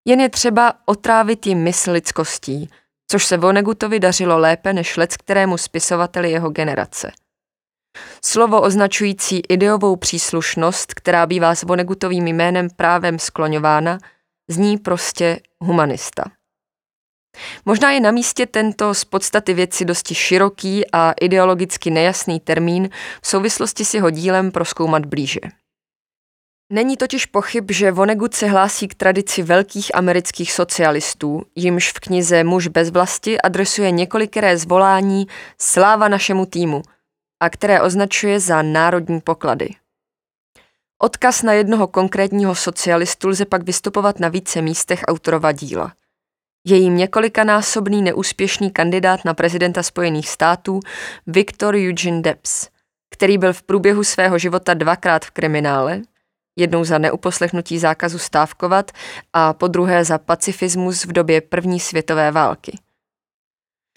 Jen 0.08 0.20
je 0.22 0.30
třeba 0.30 0.74
otrávit 0.86 1.48
jim 1.48 1.64
mysl 1.64 1.92
lidskostí– 1.92 2.70
což 3.08 3.26
se 3.26 3.38
Vonegutovi 3.38 4.00
dařilo 4.00 4.38
lépe 4.38 4.74
než 4.74 4.98
lec 4.98 5.18
kterému 5.18 5.58
spisovateli 5.58 6.32
jeho 6.32 6.50
generace. 6.50 7.12
Slovo 8.26 8.62
označující 8.62 9.42
ideovou 9.50 9.96
příslušnost, 9.96 10.94
která 10.94 11.26
bývá 11.26 11.56
s 11.56 11.64
Vonegutovým 11.64 12.28
jménem 12.28 12.70
právem 12.70 13.20
skloňována, 13.20 13.98
zní 14.50 14.78
prostě 14.78 15.40
humanista. 15.60 16.24
Možná 17.65 17.92
je 17.92 18.00
na 18.00 18.12
místě 18.12 18.46
tento 18.46 18.94
z 18.94 19.06
podstaty 19.06 19.54
věci 19.54 19.86
dosti 19.86 20.15
široký 20.15 20.92
a 20.92 21.13
ideologicky 21.22 21.92
nejasný 21.92 22.39
termín 22.39 22.89
v 23.22 23.27
souvislosti 23.27 23.86
s 23.86 23.94
jeho 23.94 24.10
dílem 24.10 24.51
proskoumat 24.51 25.06
blíže. 25.06 25.39
Není 26.70 26.98
totiž 26.98 27.25
pochyb, 27.25 27.72
že 27.72 27.92
Vonnegut 27.92 28.34
se 28.34 28.48
hlásí 28.48 28.88
k 28.88 28.96
tradici 28.96 29.44
velkých 29.44 29.96
amerických 29.96 30.51
socialistů, 30.51 31.44
jimž 31.56 31.92
v 31.92 32.00
knize 32.00 32.44
Muž 32.44 32.68
bez 32.68 32.89
vlasti 32.89 33.42
adresuje 33.42 33.92
několikeré 33.92 34.58
zvolání 34.58 35.27
Sláva 35.62 36.08
našemu 36.08 36.46
týmu 36.46 36.82
a 37.39 37.50
které 37.50 37.82
označuje 37.82 38.39
za 38.39 38.62
národní 38.62 39.22
poklady. 39.22 39.70
Odkaz 41.00 41.44
na 41.44 41.54
jednoho 41.54 41.88
konkrétního 41.88 42.56
socialistu 42.56 43.30
lze 43.30 43.46
pak 43.46 43.63
vystupovat 43.63 44.20
na 44.20 44.30
více 44.30 44.62
místech 44.62 45.04
autorova 45.08 45.51
díla. 45.51 45.94
Je 46.66 46.78
jím 46.78 46.98
několikanásobný 46.98 48.02
neúspěšný 48.02 48.72
kandidát 48.72 49.26
na 49.26 49.34
prezidenta 49.34 49.84
Spojených 49.84 50.30
států 50.30 50.80
Victor 51.28 51.76
Eugene 51.76 52.22
Debs, 52.22 52.68
který 53.12 53.38
byl 53.38 53.54
v 53.54 53.64
průběhu 53.64 54.04
svého 54.04 54.38
života 54.38 54.74
dvakrát 54.74 55.26
v 55.26 55.32
kriminále– 55.32 56.02
jednou 56.56 56.84
za 56.84 56.98
neuposlechnutí 56.98 57.80
zákazu 57.80 58.20
stávkovat 58.20 58.92
a 59.34 59.54
po 59.54 59.68
druhé 59.68 60.06
za 60.06 60.18
pacifismus 60.18 61.06
v 61.06 61.12
době 61.12 61.42
první 61.42 61.80
světové 61.80 62.32
války. 62.32 62.80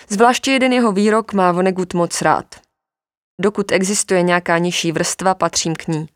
Zvláště 0.09 0.51
jeden 0.51 0.73
jeho 0.73 0.93
výrok 0.93 1.33
má 1.33 1.53
Vonnegut 1.53 1.95
moc 1.95 2.23
rád. 2.23 2.55
Dokud 3.41 3.73
existuje 3.73 4.23
nějaká 4.23 4.59
nižší 4.59 4.93
vrstva, 4.93 5.35
patřím 5.35 5.77
k 5.77 5.89
ní. 5.89 6.07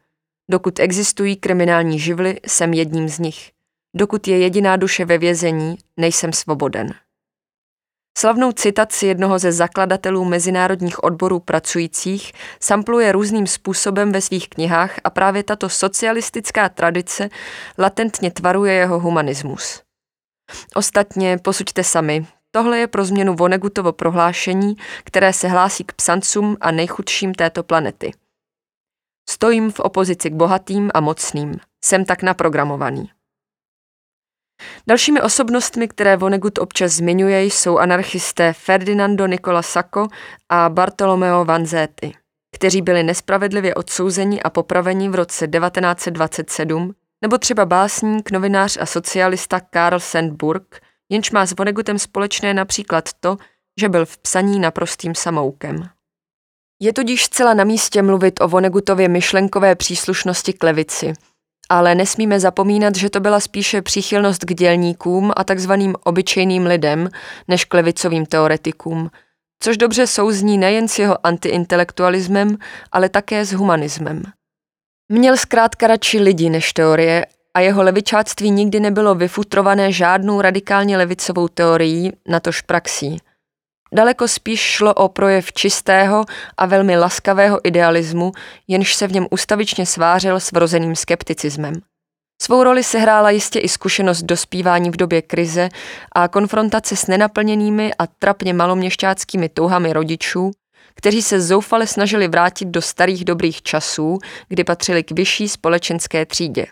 Dokud 0.50 0.80
existují 0.80 1.36
kriminální 1.36 1.98
živly, 1.98 2.40
jsem 2.46 2.72
jedním 2.72 3.08
z 3.08 3.18
nich. 3.18 3.51
Dokud 3.96 4.28
je 4.28 4.38
jediná 4.38 4.76
duše 4.76 5.04
ve 5.04 5.18
vězení, 5.18 5.78
nejsem 5.96 6.32
svoboden. 6.32 6.94
Slavnou 8.18 8.52
citaci 8.52 9.06
jednoho 9.06 9.38
ze 9.38 9.52
zakladatelů 9.52 10.24
mezinárodních 10.24 11.04
odborů 11.04 11.40
pracujících 11.40 12.32
sampluje 12.60 13.12
různým 13.12 13.46
způsobem 13.46 14.12
ve 14.12 14.20
svých 14.20 14.48
knihách 14.48 15.00
a 15.04 15.10
právě 15.10 15.42
tato 15.42 15.68
socialistická 15.68 16.68
tradice 16.68 17.28
latentně 17.78 18.30
tvaruje 18.30 18.72
jeho 18.72 19.00
humanismus. 19.00 19.82
Ostatně 20.74 21.38
posuďte 21.38 21.84
sami, 21.84 22.26
tohle 22.50 22.78
je 22.78 22.86
pro 22.86 23.04
změnu 23.04 23.34
Vonegutovo 23.34 23.92
prohlášení, 23.92 24.76
které 25.04 25.32
se 25.32 25.48
hlásí 25.48 25.84
k 25.84 25.92
psancům 25.92 26.56
a 26.60 26.70
nejchudším 26.70 27.34
této 27.34 27.62
planety. 27.62 28.12
Stojím 29.30 29.72
v 29.72 29.80
opozici 29.80 30.30
k 30.30 30.34
bohatým 30.34 30.90
a 30.94 31.00
mocným. 31.00 31.56
Jsem 31.84 32.04
tak 32.04 32.22
naprogramovaný. 32.22 33.10
Dalšími 34.86 35.20
osobnostmi, 35.20 35.88
které 35.88 36.16
Vonnegut 36.16 36.58
občas 36.58 36.92
zmiňuje, 36.92 37.44
jsou 37.44 37.78
anarchisté 37.78 38.52
Ferdinando 38.52 39.26
Nicola 39.26 39.62
Sacco 39.62 40.08
a 40.48 40.68
Bartolomeo 40.68 41.44
Vanzetti, 41.44 42.12
kteří 42.54 42.82
byli 42.82 43.02
nespravedlivě 43.02 43.74
odsouzeni 43.74 44.42
a 44.42 44.50
popraveni 44.50 45.08
v 45.08 45.14
roce 45.14 45.48
1927, 45.48 46.94
nebo 47.22 47.38
třeba 47.38 47.66
básník, 47.66 48.30
novinář 48.30 48.78
a 48.80 48.86
socialista 48.86 49.60
Karl 49.60 50.00
Sandburg, 50.00 50.80
jenž 51.08 51.30
má 51.30 51.46
s 51.46 51.54
Vonnegutem 51.58 51.98
společné 51.98 52.54
například 52.54 53.08
to, 53.20 53.36
že 53.80 53.88
byl 53.88 54.06
v 54.06 54.18
psaní 54.18 54.58
naprostým 54.58 55.14
samoukem. 55.14 55.88
Je 56.80 56.92
tudíž 56.92 57.24
zcela 57.24 57.54
na 57.54 57.64
místě 57.64 58.02
mluvit 58.02 58.40
o 58.40 58.48
Vonnegutově 58.48 59.08
myšlenkové 59.08 59.74
příslušnosti 59.74 60.52
k 60.52 60.62
levici– 60.62 61.12
ale 61.72 61.94
nesmíme 61.94 62.40
zapomínat, 62.40 62.96
že 62.96 63.10
to 63.10 63.20
byla 63.20 63.40
spíše 63.40 63.82
příchylnost 63.82 64.44
k 64.44 64.54
dělníkům 64.54 65.32
a 65.36 65.44
takzvaným 65.44 65.94
obyčejným 66.04 66.66
lidem, 66.66 67.08
než 67.48 67.64
k 67.64 67.74
levicovým 67.74 68.26
teoretikům, 68.26 69.10
což 69.62 69.76
dobře 69.76 70.06
souzní 70.06 70.58
nejen 70.58 70.88
s 70.88 70.98
jeho 70.98 71.26
antiintelektualismem, 71.26 72.56
ale 72.92 73.08
také 73.08 73.44
s 73.44 73.52
humanismem. 73.52 74.22
Měl 75.08 75.36
zkrátka 75.36 75.86
radši 75.86 76.20
lidi 76.20 76.50
než 76.50 76.72
teorie 76.72 77.26
a 77.54 77.60
jeho 77.60 77.82
levičáctví 77.82 78.50
nikdy 78.50 78.80
nebylo 78.80 79.14
vyfutrované 79.14 79.92
žádnou 79.92 80.40
radikálně 80.40 80.96
levicovou 80.96 81.48
teorií, 81.48 82.12
natož 82.28 82.60
praxí– 82.60 83.16
Daleko 83.92 84.28
spíš 84.28 84.60
šlo 84.60 84.94
o 84.94 85.08
projev 85.08 85.52
čistého 85.52 86.24
a 86.56 86.66
velmi 86.66 86.98
laskavého 86.98 87.66
idealismu, 87.66 88.32
jenž 88.68 88.94
se 88.94 89.06
v 89.06 89.12
něm 89.12 89.26
ustavičně 89.30 89.86
svářel 89.86 90.40
s 90.40 90.52
vrozeným 90.52 90.96
skepticismem. 90.96 91.74
Svou 92.42 92.62
roli 92.64 92.84
sehrála 92.84 93.30
jistě 93.30 93.58
i 93.58 93.68
zkušenost 93.68 94.22
dospívání 94.22 94.90
v 94.90 94.96
době 94.96 95.22
krize 95.22 95.68
a 96.12 96.28
konfrontace 96.28 96.96
s 96.96 97.06
nenaplněnými 97.06 97.94
a 97.98 98.06
trapně 98.06 98.54
maloměšťáckými 98.54 99.48
touhami 99.48 99.92
rodičů, 99.92 100.50
kteří 100.94 101.22
se 101.22 101.40
zoufale 101.40 101.86
snažili 101.86 102.28
vrátit 102.28 102.68
do 102.68 102.82
starých 102.82 103.24
dobrých 103.24 103.62
časů, 103.62 104.18
kdy 104.48 104.64
patřili 104.64 105.02
k 105.02 105.10
vyšší 105.10 105.48
společenské 105.48 106.26
třídě. 106.26 106.66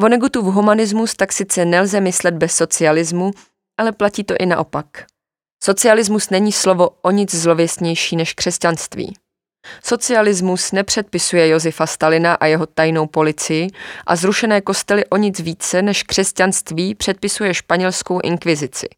Vonnegutův 0.00 0.44
humanismus 0.44 1.14
tak 1.14 1.32
sice 1.32 1.64
nelze 1.64 2.00
myslet 2.00 2.34
bez 2.34 2.52
socialismu, 2.52 3.30
ale 3.78 3.92
platí 3.92 4.24
to 4.24 4.34
i 4.38 4.46
naopak. 4.46 4.86
Socialismus 5.64 6.30
není 6.30 6.52
slovo 6.52 6.90
o 7.02 7.10
nic 7.10 7.34
zlověstnější 7.34 8.16
než 8.16 8.34
křesťanství. 8.34 9.14
Socialismus 9.84 10.72
nepředpisuje 10.72 11.48
Josefa 11.48 11.86
Stalina 11.86 12.34
a 12.34 12.46
jeho 12.46 12.66
tajnou 12.66 13.06
policii 13.06 13.68
a 14.06 14.16
zrušené 14.16 14.60
kostely 14.60 15.06
o 15.06 15.16
nic 15.16 15.40
více 15.40 15.82
než 15.82 16.02
křesťanství 16.02 16.94
předpisuje 16.94 17.54
španělskou 17.54 18.20
inkvizici. 18.24 18.88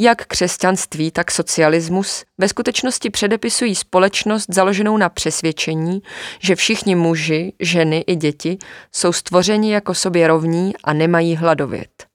Jak 0.00 0.26
křesťanství, 0.26 1.10
tak 1.10 1.30
socialismus 1.30 2.24
ve 2.38 2.48
skutečnosti 2.48 3.10
předepisují 3.10 3.74
společnost 3.74 4.46
založenou 4.48 4.96
na 4.96 5.08
přesvědčení, 5.08 6.02
že 6.40 6.56
všichni 6.56 6.94
muži, 6.94 7.52
ženy 7.60 8.04
i 8.06 8.16
děti 8.16 8.58
jsou 8.92 9.12
stvořeni 9.12 9.72
jako 9.72 9.94
sobě 9.94 10.28
rovní 10.28 10.72
a 10.84 10.92
nemají 10.92 11.36
hladovět. 11.36 12.05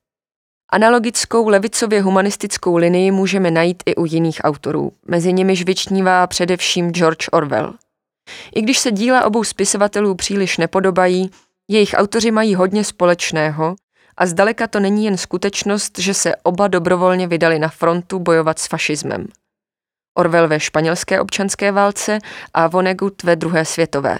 Analogickou 0.73 1.47
levicově 1.47 2.01
humanistickou 2.01 2.77
linii 2.77 3.11
můžeme 3.11 3.51
najít 3.51 3.83
i 3.85 3.95
u 3.95 4.05
jiných 4.05 4.41
autorů, 4.43 4.91
mezi 5.07 5.33
nimiž 5.33 5.63
vyčnívá 5.63 6.27
především 6.27 6.91
George 6.91 7.27
Orwell. 7.31 7.73
I 8.55 8.61
když 8.61 8.79
se 8.79 8.91
díla 8.91 9.25
obou 9.25 9.43
spisovatelů 9.43 10.15
příliš 10.15 10.57
nepodobají, 10.57 11.31
jejich 11.67 11.93
autoři 11.97 12.31
mají 12.31 12.55
hodně 12.55 12.83
společného 12.83 13.75
a 14.17 14.25
zdaleka 14.25 14.67
to 14.67 14.79
není 14.79 15.05
jen 15.05 15.17
skutečnost, 15.17 15.99
že 15.99 16.13
se 16.13 16.35
oba 16.35 16.67
dobrovolně 16.67 17.27
vydali 17.27 17.59
na 17.59 17.69
frontu 17.69 18.19
bojovat 18.19 18.59
s 18.59 18.67
fašismem. 18.67 19.27
Orwell 20.17 20.47
ve 20.47 20.59
španělské 20.59 21.21
občanské 21.21 21.71
válce 21.71 22.19
a 22.53 22.67
Vonnegut 22.67 23.23
ve 23.23 23.35
druhé 23.35 23.65
světové. 23.65 24.19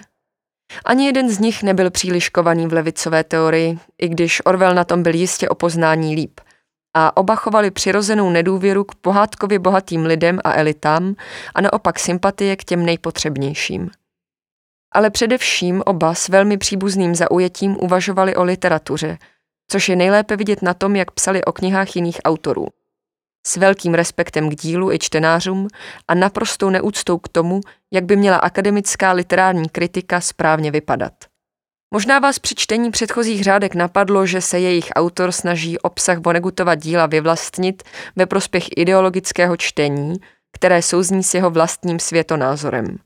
Ani 0.86 1.06
jeden 1.06 1.30
z 1.30 1.40
nich 1.40 1.64
nebyl 1.64 1.92
příliš 1.92 2.30
kovaný 2.30 2.68
v 2.68 2.74
levicové 2.74 3.24
teorii, 3.24 3.80
i 4.02 4.10
když 4.10 4.42
Orwell 4.46 4.74
na 4.74 4.84
tom 4.84 5.04
byl 5.04 5.16
jistě 5.16 5.50
o 5.50 5.56
poznání 5.56 6.16
líp. 6.16 6.40
A 6.94 7.18
oba 7.18 7.36
chovali 7.36 7.72
přirozenou 7.72 8.30
nedůvěru 8.30 8.84
k 8.84 8.96
pohádkově 8.96 9.60
bohatým 9.60 10.06
lidem 10.06 10.40
a 10.44 10.54
elitám 10.54 11.16
a 11.56 11.62
naopak 11.62 12.00
sympatie 12.00 12.56
k 12.56 12.64
těm 12.64 12.86
nejpotřebnějším. 12.86 13.90
Ale 14.94 15.10
především 15.10 15.84
oba 15.86 16.14
s 16.14 16.30
velmi 16.30 16.58
příbuzným 16.58 17.16
zaujetím 17.16 17.78
uvažovali 17.80 18.36
o 18.36 18.44
literatuře– 18.44 19.18
což 19.72 19.90
je 19.90 19.96
nejlépe 19.96 20.36
vidět 20.36 20.62
na 20.62 20.74
tom, 20.74 20.96
jak 20.96 21.12
psali 21.12 21.46
o 21.46 21.52
knihách 21.52 21.96
jiných 21.96 22.18
autorů. 22.26 22.68
S 23.48 23.56
velkým 23.56 23.94
respektem 23.94 24.50
k 24.50 24.56
dílu 24.56 24.92
i 24.92 25.00
čtenářům 25.00 25.68
a 26.08 26.16
naprostou 26.16 26.70
neúctou 26.70 27.18
k 27.18 27.28
tomu, 27.28 27.62
jak 27.94 28.04
by 28.04 28.16
měla 28.16 28.38
akademická 28.38 29.12
literární 29.12 29.70
kritika 29.70 30.22
správně 30.22 30.72
vypadat. 30.72 31.14
Možná 31.94 32.20
vás 32.20 32.40
při 32.40 32.56
čtení 32.56 32.92
předchozích 32.92 33.44
řádek 33.44 33.76
napadlo, 33.76 34.26
že 34.26 34.42
se 34.42 34.60
jejich 34.60 34.90
autor 34.96 35.32
snaží 35.32 35.80
obsah 35.80 36.18
Vonegutova 36.18 36.76
díla 36.76 37.06
vyvlastnit 37.06 37.84
ve 38.16 38.26
prospěch 38.26 38.66
ideologického 38.78 39.58
čtení, 39.58 40.16
které 40.54 40.82
souzní 40.82 41.24
s 41.24 41.34
jeho 41.34 41.50
vlastním 41.50 42.00
světonázorem. 42.00 42.98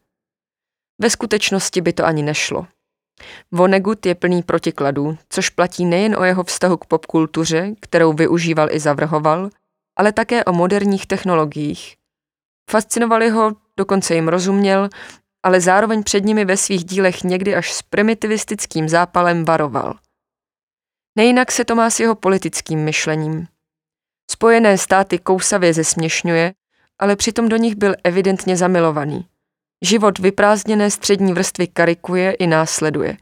Ve 1.01 1.09
skutečnosti 1.09 1.81
by 1.81 1.93
to 1.93 2.05
ani 2.05 2.23
nešlo. 2.23 2.67
Vonnegut 3.51 4.05
je 4.05 4.15
plný 4.15 4.43
protikladů, 4.43 5.17
což 5.29 5.49
platí 5.49 5.85
nejen 5.85 6.15
o 6.19 6.23
jeho 6.23 6.43
vztahu 6.43 6.77
k 6.77 6.85
popkultuře, 6.85 7.71
kterou 7.79 8.13
využíval 8.13 8.67
i 8.71 8.79
zavrhoval, 8.79 9.49
ale 9.97 10.11
také 10.11 10.43
o 10.43 10.53
moderních 10.53 11.05
technologiích. 11.05 11.95
Fascinovali 12.71 13.29
ho, 13.29 13.51
dokonce 13.77 14.15
jim 14.15 14.27
rozuměl, 14.27 14.89
ale 15.43 15.61
zároveň 15.61 16.03
před 16.03 16.25
nimi 16.25 16.45
ve 16.45 16.57
svých 16.57 16.85
dílech 16.85 17.23
někdy 17.23 17.55
až 17.55 17.73
s 17.73 17.81
primitivistickým 17.81 18.89
zápalem 18.89 19.45
varoval. 19.45 19.99
Nejinak 21.17 21.51
se 21.51 21.65
to 21.65 21.75
má 21.75 21.89
s 21.89 21.99
jeho 21.99 22.15
politickým 22.15 22.79
myšlením. 22.83 23.47
Spojené 24.31 24.77
státy 24.77 25.19
kousavě 25.19 25.73
zesměšňuje, 25.73 26.53
ale 26.99 27.15
přitom 27.15 27.49
do 27.49 27.57
nich 27.57 27.75
byl 27.75 27.95
evidentně 28.03 28.57
zamilovaný– 28.57 29.25
Život 29.81 30.19
vyprázdněné 30.19 30.91
střední 30.91 31.33
vrstvy 31.33 31.67
karikuje 31.67 32.31
i 32.31 32.47
následuje. 32.47 33.17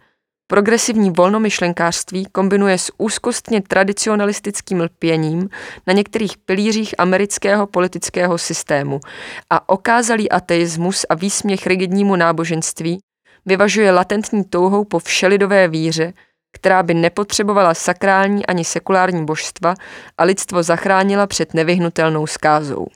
Progresivní 0.47 1.11
volnomyšlenkářství 1.11 2.25
kombinuje 2.25 2.77
s 2.77 2.91
úzkostně 2.97 3.61
tradicionalistickým 3.61 4.81
lpěním 4.81 5.49
na 5.87 5.93
některých 5.93 6.37
pilířích 6.37 6.95
amerického 6.97 7.67
politického 7.67 8.37
systému 8.37 8.99
a 9.49 9.69
okázalý 9.69 10.31
ateismus 10.31 11.05
a 11.09 11.15
výsměch 11.15 11.67
rigidnímu 11.67 12.15
náboženství 12.15 12.99
vyvažuje 13.45 13.91
latentní 13.91 14.43
touhou 14.43 14.83
po 14.83 14.99
všelidové 14.99 15.67
víře, 15.67 16.13
která 16.53 16.83
by 16.83 16.93
nepotřebovala 16.93 17.73
sakrální 17.73 18.45
ani 18.45 18.65
sekulární 18.65 19.25
božstva 19.25 19.75
a 20.17 20.23
lidstvo 20.23 20.63
zachránila 20.63 21.27
před 21.27 21.53
nevyhnutelnou 21.53 22.27
skázou. 22.27 22.87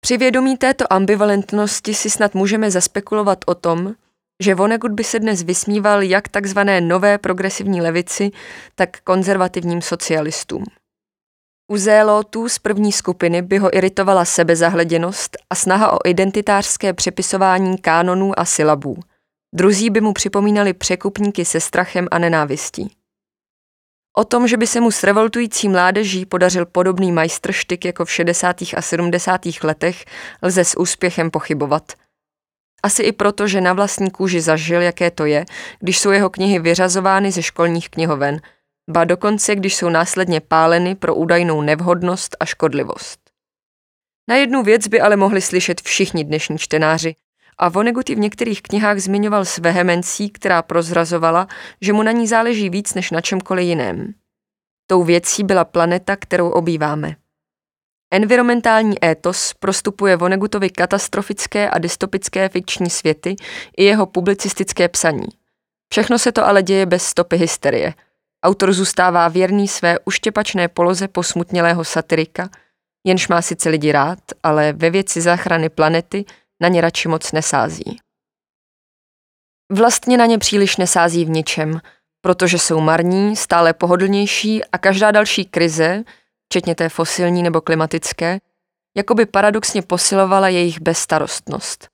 Při 0.00 0.16
vědomí 0.16 0.56
této 0.56 0.92
ambivalentnosti 0.92 1.94
si 1.94 2.10
snad 2.10 2.34
můžeme 2.34 2.70
zaspekulovat 2.70 3.38
o 3.46 3.54
tom, 3.54 3.94
že 4.42 4.54
Vonnegut 4.54 4.92
by 4.92 5.04
se 5.04 5.18
dnes 5.18 5.42
vysmíval 5.42 6.02
jak 6.02 6.28
takzvané 6.28 6.80
nové 6.80 7.18
progresivní 7.18 7.80
levici, 7.80 8.30
tak 8.74 9.00
konzervativním 9.00 9.82
socialistům. 9.82 10.64
U 11.70 11.76
zélotů 11.76 12.48
z 12.48 12.58
první 12.58 12.92
skupiny 12.92 13.42
by 13.42 13.58
ho 13.58 13.76
iritovala 13.76 14.24
sebezahleděnost 14.24 15.36
a 15.50 15.54
snaha 15.54 15.92
o 15.92 15.98
identitářské 16.04 16.92
přepisování 16.92 17.78
kánonů 17.78 18.38
a 18.38 18.44
silabů. 18.44 18.96
Druzí 19.54 19.90
by 19.90 20.00
mu 20.00 20.12
připomínali 20.12 20.72
překupníky 20.72 21.44
se 21.44 21.60
strachem 21.60 22.08
a 22.10 22.18
nenávistí. 22.18 22.92
O 24.16 24.24
tom, 24.24 24.48
že 24.48 24.56
by 24.56 24.66
se 24.66 24.80
mu 24.80 24.90
s 24.90 25.02
revoltující 25.02 25.68
mládeží 25.68 26.26
podařil 26.26 26.66
podobný 26.66 27.12
majstrštyk 27.12 27.84
jako 27.84 28.04
v 28.04 28.10
60. 28.10 28.56
a 28.76 28.82
70. 28.82 29.40
letech, 29.62 30.04
lze 30.42 30.64
s 30.64 30.78
úspěchem 30.78 31.30
pochybovat. 31.30 31.92
Asi 32.82 33.02
i 33.02 33.12
proto, 33.12 33.46
že 33.46 33.60
na 33.60 33.72
vlastní 33.72 34.10
kůži 34.10 34.40
zažil, 34.40 34.82
jaké 34.82 35.10
to 35.10 35.26
je, 35.26 35.44
když 35.80 35.98
jsou 35.98 36.10
jeho 36.10 36.30
knihy 36.30 36.58
vyřazovány 36.58 37.32
ze 37.32 37.42
školních 37.42 37.88
knihoven, 37.88 38.40
ba 38.90 39.04
dokonce, 39.04 39.54
když 39.54 39.76
jsou 39.76 39.88
následně 39.88 40.40
páleny 40.40 40.94
pro 40.94 41.14
údajnou 41.14 41.62
nevhodnost 41.62 42.36
a 42.40 42.44
škodlivost. 42.44 43.20
Na 44.28 44.36
jednu 44.36 44.62
věc 44.62 44.88
by 44.88 45.00
ale 45.00 45.16
mohli 45.16 45.40
slyšet 45.40 45.80
všichni 45.80 46.24
dnešní 46.24 46.58
čtenáři, 46.58 47.14
a 47.58 47.68
Vonnegut 47.68 48.08
v 48.08 48.18
některých 48.18 48.62
knihách 48.62 48.98
zmiňoval 48.98 49.44
s 49.44 49.58
vehemencí, 49.58 50.30
která 50.30 50.62
prozrazovala, 50.62 51.46
že 51.80 51.92
mu 51.92 52.02
na 52.02 52.12
ní 52.12 52.26
záleží 52.26 52.70
víc 52.70 52.94
než 52.94 53.10
na 53.10 53.20
čemkoliv 53.20 53.66
jiném. 53.66 54.14
Tou 54.86 55.04
věcí 55.04 55.44
byla 55.44 55.64
planeta, 55.64 56.16
kterou 56.16 56.50
obýváme. 56.50 57.16
Environmentální 58.12 59.04
étos 59.04 59.54
prostupuje 59.54 60.16
Vonnegutovi 60.16 60.70
katastrofické 60.70 61.70
a 61.70 61.78
dystopické 61.78 62.48
fikční 62.48 62.90
světy 62.90 63.36
i 63.76 63.84
jeho 63.84 64.06
publicistické 64.06 64.88
psaní. 64.88 65.26
Všechno 65.92 66.18
se 66.18 66.32
to 66.32 66.46
ale 66.46 66.62
děje 66.62 66.86
bez 66.86 67.02
stopy 67.02 67.36
hysterie. 67.36 67.94
Autor 68.44 68.72
zůstává 68.72 69.28
věrný 69.28 69.68
své 69.68 69.98
uštěpačné 70.04 70.68
poloze 70.68 71.08
posmutnělého 71.08 71.84
satirika, 71.84 72.48
jenž 73.06 73.28
má 73.28 73.42
sice 73.42 73.68
lidi 73.68 73.92
rád, 73.92 74.18
ale 74.42 74.72
ve 74.72 74.90
věci 74.90 75.20
záchrany 75.20 75.68
planety– 75.68 76.24
na 76.62 76.68
ně 76.68 76.80
radši 76.80 77.08
moc 77.08 77.32
nesází. 77.32 77.98
Vlastně 79.72 80.16
na 80.16 80.26
ně 80.26 80.38
příliš 80.38 80.76
nesází 80.76 81.24
v 81.24 81.30
ničem, 81.30 81.80
protože 82.20 82.58
jsou 82.58 82.80
marní, 82.80 83.36
stále 83.36 83.72
pohodlnější 83.72 84.64
a 84.64 84.78
každá 84.78 85.10
další 85.10 85.44
krize, 85.44 86.02
včetně 86.52 86.74
té 86.74 86.88
fosilní 86.88 87.42
nebo 87.42 87.60
klimatické, 87.60 88.38
jakoby 88.96 89.26
paradoxně 89.26 89.82
posilovala 89.82 90.48
jejich 90.48 90.80
bezstarostnost. 90.80 91.88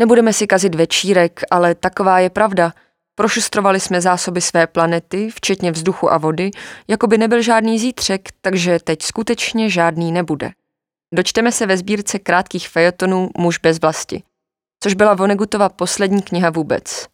Nebudeme 0.00 0.32
si 0.32 0.46
kazit 0.46 0.74
večírek, 0.74 1.40
ale 1.50 1.74
taková 1.74 2.18
je 2.18 2.30
pravda. 2.30 2.72
Prošustrovali 3.14 3.80
jsme 3.80 4.00
zásoby 4.00 4.40
své 4.40 4.66
planety, 4.66 5.30
včetně 5.30 5.72
vzduchu 5.72 6.12
a 6.12 6.18
vody, 6.18 6.50
jako 6.88 7.06
by 7.06 7.18
nebyl 7.18 7.42
žádný 7.42 7.78
zítřek, 7.78 8.28
takže 8.40 8.78
teď 8.84 9.02
skutečně 9.02 9.70
žádný 9.70 10.12
nebude. 10.12 10.50
Dočteme 11.14 11.52
se 11.52 11.66
ve 11.66 11.76
sbírce 11.76 12.18
krátkých 12.18 12.68
fejotonů 12.68 13.30
Muž 13.38 13.58
bez 13.58 13.80
vlasti, 13.80 14.22
což 14.82 14.94
byla 14.94 15.14
Vonnegutova 15.14 15.68
poslední 15.68 16.22
kniha 16.22 16.50
vůbec. 16.50 17.06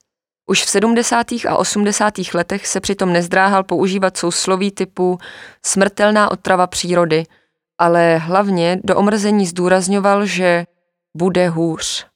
Už 0.47 0.65
v 0.65 0.69
70. 0.69 1.27
a 1.49 1.57
80. 1.57 2.15
letech 2.35 2.67
se 2.67 2.81
přitom 2.81 3.13
nezdráhal 3.13 3.65
používat 3.65 4.17
sousloví 4.17 4.71
typu 4.71 5.19
smrtelná 5.67 6.31
otrava 6.31 6.67
přírody, 6.67 7.25
ale 7.79 8.19
hlavně 8.19 8.81
do 8.85 8.97
omrzení 8.97 9.47
zdůrazňoval, 9.47 10.27
že 10.27 10.67
bude 11.17 11.49
hůř. 11.49 12.07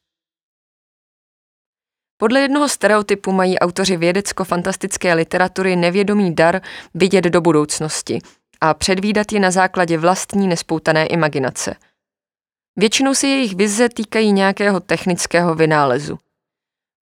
Podle 2.17 2.41
jednoho 2.41 2.69
stereotypu 2.69 3.33
mají 3.33 3.59
autoři 3.59 3.97
vědecko-fantastické 3.97 5.15
literatury 5.15 5.77
nevědomý 5.77 6.35
dar 6.35 6.61
vidět 6.95 7.25
do 7.25 7.41
budoucnosti– 7.41 8.19
a 8.61 8.75
předvídat 8.75 9.33
je 9.33 9.41
na 9.41 9.51
základě 9.51 9.99
vlastní 9.99 10.49
nespoutané 10.49 11.07
imaginace. 11.07 11.75
Většinou 12.77 13.15
se 13.15 13.27
jejich 13.27 13.55
vize 13.55 13.89
týkají 13.89 14.33
nějakého 14.33 14.81
technického 14.81 15.55
vynálezu. 15.55 16.19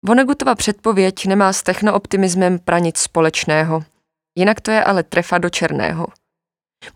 Vonnegutova 0.06 0.54
předpověď 0.54 1.26
nemá 1.26 1.52
s 1.52 1.62
technooptimismem 1.62 2.58
pra 2.58 2.78
nic 2.78 2.98
společného, 2.98 3.84
jinak 4.38 4.60
to 4.60 4.70
je 4.70 4.84
ale 4.84 5.02
trefa 5.02 5.38
do 5.38 5.50
černého. 5.50 6.06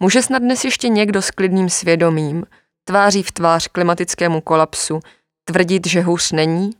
Může 0.01 0.23
snad 0.23 0.39
dnes 0.39 0.65
ještě 0.65 0.89
někdo 0.89 1.23
s 1.23 1.31
klidným 1.31 1.71
svědomím, 1.71 2.45
tváří 2.85 3.23
v 3.23 3.33
tvář 3.33 3.69
klimatickému 3.69 4.41
kolapsu, 4.41 5.01
tvrdit, 5.45 5.87
že 5.87 6.01
hůř 6.01 6.33
není? 6.33 6.71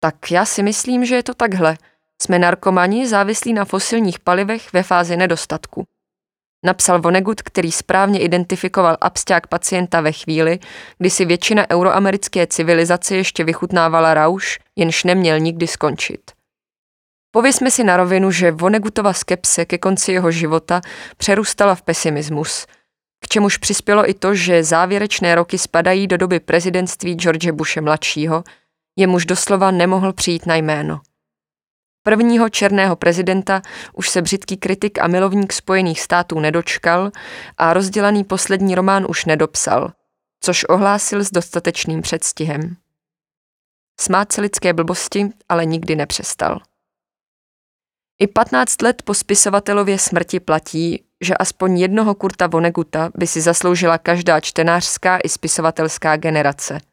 Tak 0.00 0.30
já 0.30 0.44
si 0.44 0.62
myslím, 0.62 1.04
že 1.04 1.14
je 1.14 1.22
to 1.22 1.34
takhle. 1.34 1.76
Jsme 2.22 2.38
narkomani 2.38 3.08
závislí 3.08 3.52
na 3.52 3.64
fosilních 3.64 4.20
palivech 4.20 4.72
ve 4.72 4.82
fázi 4.82 5.16
nedostatku. 5.16 5.86
Napsal 6.64 7.00
Vonnegut, 7.00 7.42
který 7.42 7.72
správně 7.72 8.20
identifikoval 8.20 8.96
absťák 9.00 9.46
pacienta 9.46 10.00
ve 10.00 10.12
chvíli, 10.12 10.58
kdy 10.98 11.10
si 11.10 11.24
většina 11.24 11.70
euroamerické 11.70 12.46
civilizace 12.46 13.16
ještě 13.16 13.44
vychutnávala 13.44 14.14
rauš, 14.14 14.58
jenž 14.76 15.04
neměl 15.04 15.40
nikdy 15.40 15.66
skončit. 15.66 16.20
Pověsme 17.30 17.70
si 17.70 17.84
na 17.84 17.96
rovinu, 17.96 18.30
že 18.30 18.50
Vonnegutova 18.50 19.12
skepse 19.12 19.64
ke 19.64 19.78
konci 19.78 20.12
jeho 20.12 20.30
života 20.30 20.80
přerůstala 21.16 21.74
v 21.74 21.82
pesimismus, 21.82 22.66
k 23.24 23.28
čemuž 23.28 23.56
přispělo 23.56 24.10
i 24.10 24.14
to, 24.14 24.34
že 24.34 24.64
závěrečné 24.64 25.34
roky 25.34 25.58
spadají 25.58 26.06
do 26.06 26.16
doby 26.16 26.40
prezidentství 26.40 27.14
George 27.14 27.50
Bushe 27.50 27.80
mladšího, 27.80 28.44
jemuž 28.96 29.26
doslova 29.26 29.70
nemohl 29.70 30.12
přijít 30.12 30.46
na 30.46 30.56
jméno. 30.56 31.00
Prvního 32.02 32.48
černého 32.48 32.96
prezidenta 32.96 33.62
už 33.92 34.08
se 34.08 34.22
břitký 34.22 34.56
kritik 34.56 34.98
a 34.98 35.06
milovník 35.06 35.52
Spojených 35.52 36.00
států 36.00 36.40
nedočkal 36.40 37.10
a 37.56 37.72
rozdělaný 37.72 38.24
poslední 38.24 38.74
román 38.74 39.06
už 39.08 39.24
nedopsal, 39.24 39.92
což 40.40 40.64
ohlásil 40.64 41.24
s 41.24 41.30
dostatečným 41.30 42.02
předstihem. 42.02 42.76
Smát 44.00 44.32
se 44.32 44.40
lidské 44.40 44.72
blbosti 44.72 45.30
ale 45.48 45.66
nikdy 45.66 45.96
nepřestal. 45.96 46.60
I 48.20 48.26
15 48.26 48.82
let 48.82 49.02
po 49.02 49.14
spisovatelově 49.14 49.98
smrti 49.98 50.40
platí, 50.40 51.04
že 51.20 51.34
aspoň 51.34 51.78
jednoho 51.78 52.14
Kurta 52.14 52.46
Voneguta 52.46 53.10
by 53.14 53.26
si 53.26 53.40
zasloužila 53.40 53.98
každá 53.98 54.40
čtenářská 54.40 55.18
i 55.24 55.28
spisovatelská 55.28 56.16
generace– 56.16 56.80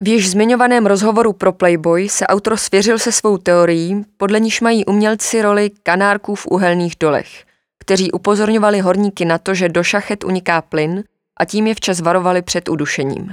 v 0.00 0.08
již 0.08 0.30
zmiňovaném 0.30 0.86
rozhovoru 0.86 1.32
pro 1.32 1.52
Playboy 1.52 2.08
se 2.08 2.26
autor 2.26 2.56
svěřil 2.56 2.98
se 2.98 3.12
svou 3.12 3.38
teorií, 3.38 4.04
podle 4.16 4.40
níž 4.40 4.60
mají 4.60 4.84
umělci 4.84 5.42
roli 5.42 5.70
kanárků 5.82 6.34
v 6.34 6.46
uhelných 6.46 6.94
dolech, 7.00 7.44
kteří 7.78 8.12
upozorňovali 8.12 8.80
horníky 8.80 9.24
na 9.24 9.38
to, 9.38 9.54
že 9.54 9.68
do 9.68 9.82
šachet 9.82 10.24
uniká 10.24 10.62
plyn 10.62 11.04
a 11.36 11.44
tím 11.44 11.66
je 11.66 11.74
včas 11.74 12.00
varovali 12.00 12.42
před 12.42 12.68
udušením. 12.68 13.30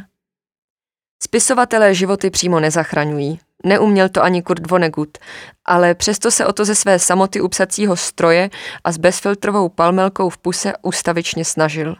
Spisovatelé 1.25 1.93
životy 1.93 2.29
přímo 2.29 2.59
nezachraňují, 2.59 3.39
neuměl 3.65 4.09
to 4.09 4.23
ani 4.23 4.41
Kurt 4.41 4.69
Vonnegut, 4.69 5.17
ale 5.65 5.95
přesto 5.95 6.31
se 6.31 6.45
o 6.45 6.53
to 6.53 6.65
ze 6.65 6.75
své 6.75 6.99
samoty 6.99 7.41
u 7.41 7.47
psacího 7.47 7.95
stroje 7.95 8.49
a 8.83 8.91
s 8.91 8.97
bezfiltrovou 8.97 9.69
palmelkou 9.69 10.29
v 10.29 10.37
puse 10.37 10.73
ustavičně 10.81 11.45
snažil. 11.45 11.95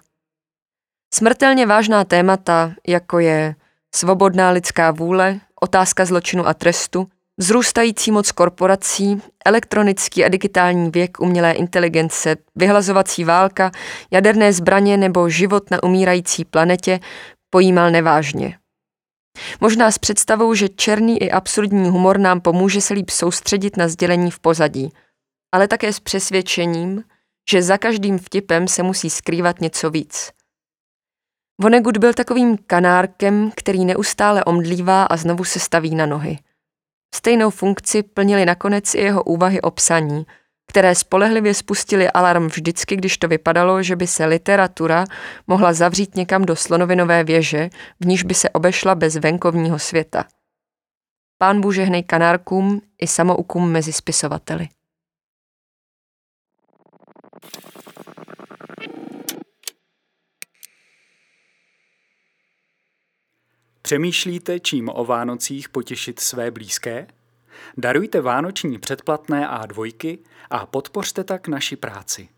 Smrtelně 1.13 1.65
vážná 1.65 2.03
témata, 2.03 2.73
jako 2.87 3.19
je 3.19 3.55
svobodná 3.95 4.49
lidská 4.49 4.91
vůle, 4.91 5.39
otázka 5.61 6.05
zločinu 6.05 6.47
a 6.47 6.53
trestu, 6.53 7.07
vzrůstající 7.37 8.11
moc 8.11 8.31
korporací, 8.31 9.21
elektronický 9.45 10.25
a 10.25 10.29
digitální 10.29 10.89
věk 10.89 11.19
umělé 11.19 11.51
inteligence, 11.51 12.35
vyhlazovací 12.55 13.23
válka, 13.23 13.71
jaderné 14.11 14.53
zbraně 14.53 14.97
nebo 14.97 15.29
život 15.29 15.71
na 15.71 15.83
umírající 15.83 16.45
planetě 16.45 16.99
pojímal 17.49 17.91
nevážně. 17.91 18.57
Možná 19.61 19.91
s 19.91 19.97
představou, 19.97 20.53
že 20.53 20.69
černý 20.69 21.21
i 21.21 21.31
absurdní 21.31 21.89
humor 21.89 22.19
nám 22.19 22.41
pomůže 22.41 22.81
se 22.81 22.93
líp 22.93 23.09
soustředit 23.09 23.77
na 23.77 23.87
sdělení 23.87 24.31
v 24.31 24.39
pozadí, 24.39 24.93
ale 25.53 25.67
také 25.67 25.93
s 25.93 25.99
přesvědčením, 25.99 27.03
že 27.51 27.61
za 27.61 27.77
každým 27.77 28.19
vtipem 28.19 28.67
se 28.67 28.83
musí 28.83 29.09
skrývat 29.09 29.61
něco 29.61 29.89
víc– 29.89 30.31
Vonnegut 31.61 31.97
byl 31.97 32.13
takovým 32.13 32.57
kanárkem, 32.57 33.51
který 33.55 33.85
neustále 33.85 34.43
omdlívá 34.43 35.03
a 35.03 35.17
znovu 35.17 35.43
se 35.43 35.59
staví 35.59 35.95
na 35.95 36.05
nohy. 36.05 36.37
Stejnou 37.15 37.49
funkci 37.49 38.03
plnili 38.03 38.45
nakonec 38.45 38.95
i 38.95 39.01
jeho 39.01 39.23
úvahy 39.23 39.61
o 39.61 39.71
psaní, 39.71 40.25
které 40.73 40.95
spolehlivě 40.95 41.53
spustili 41.53 42.11
alarm 42.11 42.47
vždycky, 42.47 42.95
když 42.95 43.17
to 43.17 43.27
vypadalo, 43.27 43.83
že 43.83 43.95
by 43.95 44.07
se 44.07 44.25
literatura 44.25 45.05
mohla 45.47 45.73
zavřít 45.73 46.15
někam 46.15 46.45
do 46.45 46.55
slonovinové 46.55 47.23
věže, 47.23 47.69
v 47.99 48.05
níž 48.05 48.23
by 48.23 48.33
se 48.33 48.49
obešla 48.49 48.95
bez 48.95 49.15
venkovního 49.15 49.79
světa. 49.79 50.25
Pán 51.37 51.61
Bůh 51.61 51.75
žehnej 51.75 52.03
kanárkům 52.03 52.81
i 53.01 53.07
samoukům 53.07 53.71
mezi 53.71 53.93
spisovateli. 53.93 54.69
Přemýšlíte, 63.81 64.59
čím 64.59 64.89
o 64.89 65.05
Vánocích 65.05 65.69
potěšit 65.69 66.19
své 66.19 66.51
blízké? 66.51 67.07
Darujte 67.77 68.21
vánoční 68.21 68.79
předplatné 68.79 69.47
A2 69.47 70.19
a 70.49 70.65
podpořte 70.65 71.23
tak 71.23 71.47
naši 71.47 71.75
práci. 71.75 72.29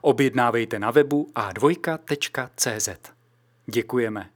Objednávejte 0.00 0.78
na 0.78 0.90
webu 0.90 1.30
a2.cz. 1.34 3.12
Děkujeme. 3.66 4.31